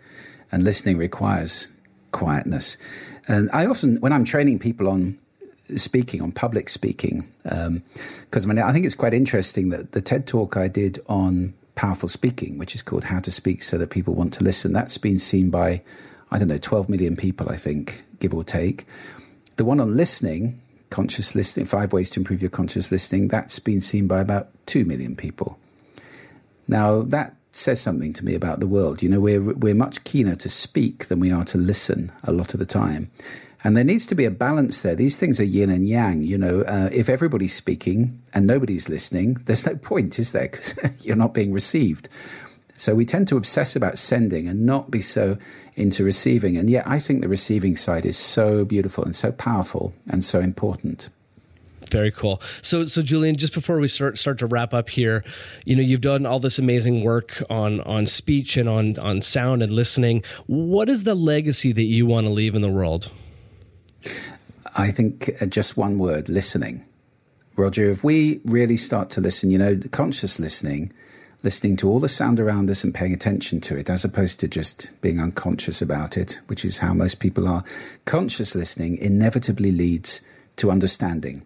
And 0.51 0.63
listening 0.63 0.97
requires 0.97 1.71
quietness. 2.11 2.77
And 3.27 3.49
I 3.53 3.67
often, 3.67 3.97
when 3.97 4.11
I'm 4.11 4.25
training 4.25 4.59
people 4.59 4.87
on 4.87 5.17
speaking, 5.75 6.21
on 6.21 6.31
public 6.31 6.69
speaking, 6.69 7.27
because 7.43 8.45
um, 8.45 8.57
I, 8.57 8.67
I 8.67 8.73
think 8.73 8.85
it's 8.85 8.95
quite 8.95 9.13
interesting 9.13 9.69
that 9.69 9.91
the 9.91 10.01
TED 10.01 10.27
talk 10.27 10.57
I 10.57 10.67
did 10.67 10.99
on 11.07 11.53
powerful 11.75 12.09
speaking, 12.09 12.57
which 12.57 12.75
is 12.75 12.81
called 12.81 13.05
How 13.05 13.19
to 13.19 13.31
Speak 13.31 13.63
So 13.63 13.77
That 13.77 13.89
People 13.89 14.13
Want 14.13 14.33
to 14.33 14.43
Listen, 14.43 14.73
that's 14.73 14.97
been 14.97 15.19
seen 15.19 15.49
by, 15.49 15.81
I 16.31 16.37
don't 16.37 16.47
know, 16.47 16.57
12 16.57 16.89
million 16.89 17.15
people, 17.15 17.49
I 17.49 17.55
think, 17.55 18.03
give 18.19 18.33
or 18.33 18.43
take. 18.43 18.85
The 19.55 19.65
one 19.65 19.79
on 19.79 19.95
listening, 19.95 20.61
conscious 20.89 21.35
listening, 21.35 21.65
five 21.65 21.93
ways 21.93 22.09
to 22.11 22.19
improve 22.19 22.41
your 22.41 22.49
conscious 22.49 22.91
listening, 22.91 23.27
that's 23.27 23.59
been 23.59 23.81
seen 23.81 24.07
by 24.07 24.19
about 24.19 24.49
2 24.65 24.85
million 24.85 25.15
people. 25.15 25.57
Now, 26.67 27.01
that 27.03 27.35
says 27.51 27.81
something 27.81 28.13
to 28.13 28.25
me 28.25 28.35
about 28.35 28.59
the 28.59 28.67
world. 28.67 29.01
You 29.01 29.09
know, 29.09 29.19
we're, 29.19 29.41
we're 29.41 29.75
much 29.75 30.03
keener 30.03 30.35
to 30.35 30.49
speak 30.49 31.07
than 31.07 31.19
we 31.19 31.31
are 31.31 31.45
to 31.45 31.57
listen 31.57 32.11
a 32.23 32.31
lot 32.31 32.53
of 32.53 32.59
the 32.59 32.65
time. 32.65 33.09
And 33.63 33.75
there 33.75 33.83
needs 33.83 34.05
to 34.07 34.15
be 34.15 34.25
a 34.25 34.31
balance 34.31 34.81
there. 34.81 34.95
These 34.95 35.17
things 35.17 35.39
are 35.39 35.45
yin 35.45 35.69
and 35.69 35.85
yang. 35.85 36.21
You 36.21 36.37
know, 36.37 36.61
uh, 36.61 36.89
if 36.93 37.09
everybody's 37.09 37.53
speaking 37.53 38.21
and 38.33 38.47
nobody's 38.47 38.87
listening, 38.87 39.35
there's 39.45 39.65
no 39.65 39.75
point, 39.81 40.17
is 40.17 40.31
there? 40.31 40.47
Because 40.47 40.75
you're 41.05 41.15
not 41.15 41.33
being 41.33 41.51
received. 41.51 42.07
So 42.79 42.95
we 42.95 43.03
tend 43.03 43.27
to 43.27 43.35
obsess 43.35 43.75
about 43.75 43.97
sending 43.97 44.47
and 44.47 44.65
not 44.65 44.89
be 44.89 45.01
so 45.01 45.37
into 45.75 46.05
receiving. 46.05 46.55
And 46.55 46.69
yet, 46.69 46.87
I 46.87 46.97
think 46.97 47.21
the 47.21 47.27
receiving 47.27 47.75
side 47.75 48.05
is 48.05 48.17
so 48.17 48.63
beautiful 48.63 49.03
and 49.03 49.13
so 49.13 49.33
powerful 49.33 49.93
and 50.07 50.23
so 50.23 50.39
important. 50.39 51.09
Very 51.91 52.09
cool. 52.09 52.41
So, 52.61 52.85
so 52.85 53.01
Julian, 53.01 53.35
just 53.35 53.53
before 53.53 53.79
we 53.79 53.89
start 53.89 54.17
start 54.17 54.39
to 54.39 54.45
wrap 54.45 54.73
up 54.73 54.89
here, 54.89 55.25
you 55.65 55.75
know, 55.75 55.81
you've 55.81 55.99
done 55.99 56.25
all 56.25 56.39
this 56.39 56.57
amazing 56.57 57.03
work 57.03 57.43
on 57.49 57.81
on 57.81 58.05
speech 58.05 58.55
and 58.55 58.69
on 58.69 58.97
on 58.99 59.21
sound 59.21 59.61
and 59.61 59.73
listening. 59.73 60.23
What 60.47 60.87
is 60.87 61.03
the 61.03 61.15
legacy 61.15 61.73
that 61.73 61.83
you 61.83 62.05
want 62.05 62.27
to 62.27 62.31
leave 62.31 62.55
in 62.55 62.61
the 62.61 62.69
world? 62.69 63.11
I 64.77 64.91
think 64.91 65.31
uh, 65.41 65.47
just 65.47 65.75
one 65.75 65.99
word: 65.99 66.29
listening. 66.29 66.85
Roger, 67.57 67.89
if 67.89 68.05
we 68.05 68.39
really 68.45 68.77
start 68.77 69.09
to 69.11 69.21
listen, 69.21 69.51
you 69.51 69.57
know, 69.57 69.77
conscious 69.91 70.39
listening 70.39 70.93
listening 71.41 71.77
to 71.77 71.89
all 71.89 71.99
the 71.99 72.09
sound 72.09 72.39
around 72.39 72.69
us 72.69 72.83
and 72.83 72.93
paying 72.93 73.13
attention 73.13 73.61
to 73.61 73.77
it, 73.77 73.89
as 73.89 74.03
opposed 74.03 74.39
to 74.39 74.47
just 74.47 74.91
being 75.01 75.19
unconscious 75.19 75.81
about 75.81 76.17
it, 76.17 76.39
which 76.47 76.65
is 76.65 76.79
how 76.79 76.93
most 76.93 77.19
people 77.19 77.47
are. 77.47 77.63
Conscious 78.05 78.55
listening 78.55 78.97
inevitably 78.97 79.71
leads 79.71 80.21
to 80.57 80.71
understanding. 80.71 81.45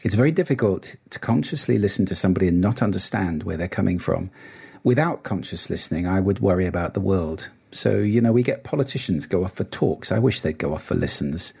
It's 0.00 0.16
very 0.16 0.32
difficult 0.32 0.96
to 1.10 1.18
consciously 1.20 1.78
listen 1.78 2.06
to 2.06 2.14
somebody 2.14 2.48
and 2.48 2.60
not 2.60 2.82
understand 2.82 3.44
where 3.44 3.56
they're 3.56 3.68
coming 3.68 4.00
from. 4.00 4.30
Without 4.82 5.22
conscious 5.22 5.70
listening, 5.70 6.08
I 6.08 6.18
would 6.18 6.40
worry 6.40 6.66
about 6.66 6.94
the 6.94 7.00
world. 7.00 7.50
So, 7.70 7.98
you 7.98 8.20
know, 8.20 8.32
we 8.32 8.42
get 8.42 8.64
politicians 8.64 9.26
go 9.26 9.44
off 9.44 9.54
for 9.54 9.64
talks. 9.64 10.10
I 10.10 10.18
wish 10.18 10.40
they'd 10.40 10.58
go 10.58 10.74
off 10.74 10.82
for 10.82 10.96
listens. 10.96 11.54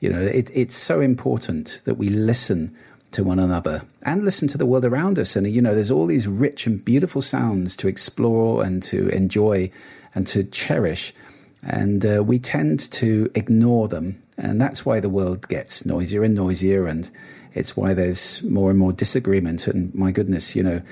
You 0.00 0.10
know, 0.10 0.20
it, 0.20 0.50
it's 0.52 0.76
so 0.76 1.00
important 1.00 1.80
that 1.84 1.94
we 1.94 2.10
listen 2.10 2.76
to 3.16 3.24
one 3.24 3.38
another 3.38 3.82
and 4.02 4.24
listen 4.24 4.46
to 4.46 4.58
the 4.58 4.66
world 4.66 4.84
around 4.84 5.18
us. 5.18 5.36
And, 5.36 5.48
you 5.48 5.62
know, 5.62 5.74
there's 5.74 5.90
all 5.90 6.06
these 6.06 6.28
rich 6.28 6.66
and 6.66 6.84
beautiful 6.84 7.22
sounds 7.22 7.74
to 7.76 7.88
explore 7.88 8.62
and 8.62 8.82
to 8.84 9.08
enjoy 9.08 9.70
and 10.14 10.26
to 10.28 10.44
cherish. 10.44 11.14
And 11.62 12.04
uh, 12.04 12.22
we 12.22 12.38
tend 12.38 12.92
to 12.92 13.30
ignore 13.34 13.88
them. 13.88 14.22
And 14.36 14.60
that's 14.60 14.84
why 14.84 15.00
the 15.00 15.08
world 15.08 15.48
gets 15.48 15.86
noisier 15.86 16.22
and 16.24 16.34
noisier. 16.34 16.86
And 16.86 17.10
it's 17.54 17.74
why 17.74 17.94
there's 17.94 18.42
more 18.42 18.68
and 18.68 18.78
more 18.78 18.92
disagreement. 18.92 19.66
And 19.66 19.94
my 19.94 20.12
goodness, 20.12 20.54
you 20.54 20.62
know, 20.62 20.82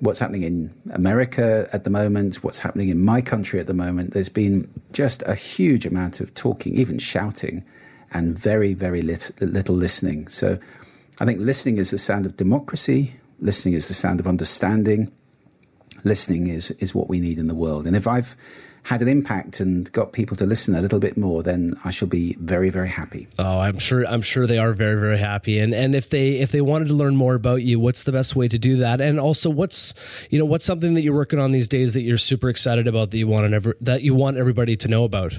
what's 0.00 0.20
happening 0.20 0.42
in 0.42 0.72
America 0.90 1.68
at 1.74 1.84
the 1.84 1.90
moment, 1.90 2.42
what's 2.42 2.60
happening 2.60 2.88
in 2.88 3.04
my 3.04 3.20
country 3.20 3.60
at 3.60 3.66
the 3.66 3.74
moment, 3.74 4.14
there's 4.14 4.30
been 4.30 4.70
just 4.94 5.22
a 5.26 5.34
huge 5.34 5.84
amount 5.84 6.20
of 6.20 6.32
talking, 6.32 6.74
even 6.76 6.98
shouting, 6.98 7.62
and 8.10 8.38
very, 8.38 8.72
very 8.72 9.02
lit- 9.02 9.32
little 9.40 9.76
listening. 9.76 10.28
So 10.28 10.58
I 11.18 11.24
think 11.24 11.40
listening 11.40 11.78
is 11.78 11.90
the 11.90 11.98
sound 11.98 12.26
of 12.26 12.36
democracy, 12.36 13.14
listening 13.40 13.74
is 13.74 13.88
the 13.88 13.94
sound 13.94 14.20
of 14.20 14.26
understanding. 14.26 15.12
Listening 16.02 16.48
is, 16.48 16.70
is 16.72 16.94
what 16.94 17.08
we 17.08 17.18
need 17.18 17.38
in 17.38 17.46
the 17.46 17.54
world. 17.54 17.86
And 17.86 17.96
if 17.96 18.06
I've 18.06 18.36
had 18.84 19.00
an 19.00 19.08
impact 19.08 19.60
and 19.60 19.90
got 19.92 20.12
people 20.12 20.36
to 20.36 20.44
listen 20.44 20.74
a 20.74 20.80
little 20.80 21.00
bit 21.00 21.16
more, 21.16 21.42
then 21.42 21.74
I 21.84 21.90
shall 21.90 22.08
be 22.08 22.34
very, 22.40 22.68
very 22.68 22.88
happy. 22.88 23.26
Oh, 23.38 23.58
I'm 23.58 23.78
sure. 23.78 24.06
I'm 24.06 24.20
sure 24.20 24.46
they 24.46 24.58
are 24.58 24.74
very, 24.74 25.00
very 25.00 25.18
happy. 25.18 25.58
And 25.58 25.74
and 25.74 25.94
if 25.94 26.10
they 26.10 26.32
if 26.32 26.52
they 26.52 26.60
wanted 26.60 26.88
to 26.88 26.94
learn 26.94 27.16
more 27.16 27.34
about 27.34 27.62
you, 27.62 27.80
what's 27.80 28.02
the 28.02 28.12
best 28.12 28.36
way 28.36 28.46
to 28.48 28.58
do 28.58 28.76
that? 28.78 29.00
And 29.00 29.18
also, 29.18 29.48
what's 29.48 29.94
you 30.28 30.38
know 30.38 30.44
what's 30.44 30.66
something 30.66 30.92
that 30.94 31.02
you're 31.02 31.14
working 31.14 31.38
on 31.38 31.52
these 31.52 31.66
days 31.66 31.94
that 31.94 32.02
you're 32.02 32.18
super 32.18 32.50
excited 32.50 32.86
about 32.86 33.10
that 33.10 33.18
you 33.18 33.26
want 33.26 33.50
to 33.50 33.74
that 33.80 34.02
you 34.02 34.14
want 34.14 34.36
everybody 34.36 34.76
to 34.76 34.88
know 34.88 35.04
about? 35.04 35.32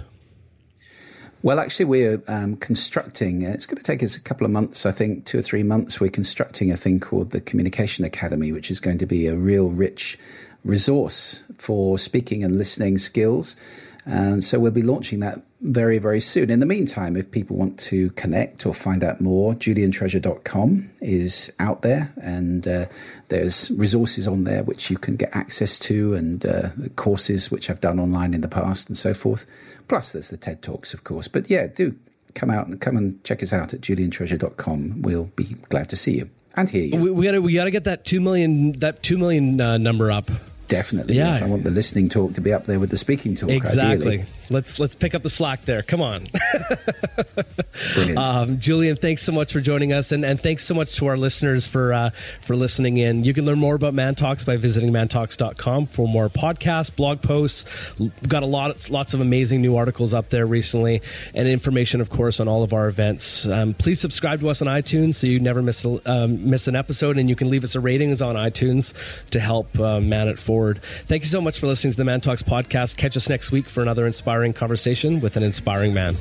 Well, 1.46 1.60
actually, 1.60 1.86
we're 1.86 2.24
um, 2.28 2.56
constructing, 2.56 3.46
uh, 3.46 3.52
it's 3.52 3.68
going 3.68 3.78
to 3.78 3.84
take 3.84 4.02
us 4.02 4.18
a 4.18 4.20
couple 4.20 4.46
of 4.46 4.52
months, 4.52 4.84
I 4.84 4.92
think, 4.92 5.26
two 5.26 5.38
or 5.38 5.44
three 5.44 5.62
months. 5.62 6.00
We're 6.00 6.10
constructing 6.10 6.72
a 6.72 6.76
thing 6.76 7.00
called 7.00 7.30
the 7.30 7.40
Communication 7.40 8.04
Academy, 8.04 8.52
which 8.52 8.72
is 8.72 8.80
going 8.80 8.98
to 8.98 9.06
be 9.06 9.28
a 9.28 9.36
real 9.36 9.70
rich 9.70 10.18
resource 10.64 11.44
for 11.60 12.00
speaking 12.00 12.44
and 12.44 12.58
listening 12.58 12.98
skills. 12.98 13.58
And 14.06 14.46
so 14.46 14.60
we'll 14.60 14.72
be 14.72 14.84
launching 14.84 15.20
that 15.22 15.42
very, 15.62 15.98
very 15.98 16.20
soon. 16.20 16.52
In 16.52 16.60
the 16.60 16.66
meantime, 16.66 17.16
if 17.16 17.32
people 17.32 17.56
want 17.56 17.80
to 17.82 18.12
connect 18.12 18.66
or 18.66 18.74
find 18.74 19.04
out 19.04 19.20
more, 19.20 19.54
juliantreasure.com 19.54 20.92
is 21.02 21.52
out 21.60 21.82
there 21.82 22.14
and 22.22 22.68
uh, 22.68 22.86
there's 23.30 23.72
resources 23.72 24.28
on 24.28 24.44
there 24.44 24.64
which 24.64 24.92
you 24.92 24.98
can 24.98 25.16
get 25.16 25.36
access 25.36 25.80
to 25.80 26.14
and 26.14 26.46
uh, 26.46 26.70
courses 26.96 27.50
which 27.50 27.70
I've 27.70 27.82
done 27.82 28.00
online 28.00 28.36
in 28.36 28.42
the 28.42 28.48
past 28.48 28.90
and 28.90 28.98
so 28.98 29.14
forth. 29.14 29.48
Plus, 29.88 30.12
there's 30.12 30.30
the 30.30 30.38
TED 30.38 30.62
Talks, 30.62 30.94
of 30.94 31.04
course. 31.04 31.28
But 31.28 31.50
yeah, 31.50 31.66
do 31.68 31.96
come 32.36 32.52
out 32.52 32.68
and 32.68 32.80
come 32.80 32.98
and 32.98 33.24
check 33.24 33.42
us 33.42 33.52
out 33.54 33.74
at 33.74 33.82
juliantreasure.com. 33.82 35.02
We'll 35.02 35.32
be 35.36 35.56
glad 35.70 35.90
to 35.90 35.96
see 35.96 36.18
you 36.18 36.30
and 36.56 36.70
hear 36.70 36.84
you. 36.84 37.02
We, 37.02 37.10
we 37.10 37.26
gotta 37.26 37.42
we 37.42 37.54
gotta 37.54 37.72
get 37.72 37.86
that 37.86 38.06
two 38.06 38.22
million 38.22 38.74
that 38.80 39.02
two 39.02 39.18
million 39.18 39.60
uh, 39.60 39.78
number 39.78 40.12
up. 40.12 40.30
Definitely, 40.68 41.16
yeah. 41.16 41.34
yes. 41.34 41.42
I 41.42 41.48
want 41.48 41.64
the 41.64 41.72
listening 41.72 42.10
talk 42.10 42.34
to 42.34 42.42
be 42.42 42.52
up 42.54 42.66
there 42.66 42.80
with 42.80 42.90
the 42.90 42.98
speaking 42.98 43.36
talk. 43.36 43.50
Exactly. 43.50 44.08
Ideally. 44.08 44.26
Let's 44.50 44.80
let's 44.80 44.96
pick 44.96 45.16
up 45.16 45.24
the 45.24 45.30
slack 45.30 45.64
there. 45.64 45.82
Come 45.82 46.02
on, 46.02 46.28
Um, 48.18 48.60
Julian. 48.60 48.96
Thanks 48.98 49.22
so 49.24 49.32
much 49.32 49.52
for 49.52 49.60
joining 49.60 49.92
us, 49.94 50.12
and, 50.12 50.24
and 50.24 50.40
thanks 50.40 50.64
so 50.66 50.74
much 50.74 50.96
to 50.96 51.08
our 51.08 51.18
listeners 51.18 51.66
for 51.66 51.94
uh, 51.94 52.10
for 52.42 52.56
listening 52.56 52.98
in. 52.98 53.24
You 53.24 53.34
can 53.34 53.46
learn 53.46 53.60
more 53.60 53.76
about 53.76 53.94
Man 53.94 54.16
Talks 54.16 54.46
by 54.46 54.58
visiting 54.58 54.92
mantalks.com 54.92 55.88
for 55.88 56.08
more 56.08 56.30
podcasts, 56.30 56.96
blog 56.96 57.22
posts. 57.22 57.66
We've 58.00 58.30
got 58.30 58.44
a 58.44 58.46
lot 58.46 58.90
lots 58.90 59.14
of 59.14 59.22
amazing 59.22 59.62
new 59.62 59.76
articles 59.76 60.14
up 60.14 60.30
there 60.30 60.46
recently, 60.46 61.02
and 61.34 61.48
information, 61.48 62.02
of 62.02 62.10
course, 62.10 62.40
on 62.40 62.48
all 62.48 62.64
of 62.64 62.74
our 62.74 62.88
events. 62.88 63.46
Um, 63.46 63.74
please 63.74 64.00
subscribe 64.00 64.40
to 64.42 64.50
us 64.50 64.62
on 64.62 64.68
iTunes 64.68 65.16
so 65.16 65.28
you 65.28 65.40
never 65.40 65.62
miss 65.62 65.86
um, 66.06 66.50
miss 66.50 66.68
an 66.68 66.76
episode, 66.76 67.18
and 67.18 67.30
you 67.30 67.36
can 67.36 67.50
leave 67.50 67.64
us 67.64 67.76
a 67.76 67.80
ratings 67.80 68.22
on 68.22 68.36
iTunes 68.36 68.94
to 69.32 69.40
help 69.40 69.78
uh, 69.80 70.00
man 70.00 70.28
it 70.28 70.38
forward. 70.40 70.82
Thank 71.08 71.24
you 71.24 71.30
so 71.30 71.42
much 71.42 71.60
for 71.60 71.68
listening 71.68 71.94
to 71.94 71.98
the 71.98 72.06
Man 72.06 72.22
Talks 72.22 72.44
podcast. 72.44 72.96
Catch 72.96 73.18
us 73.18 73.28
next 73.28 73.52
week 73.52 73.66
for 73.66 73.82
another 73.82 74.06
inspiring 74.06 74.35
inspiring 74.36 74.52
conversation 74.52 75.22
with 75.22 75.38
an 75.38 75.44
inspiring 75.44 75.94
man. 75.94 76.14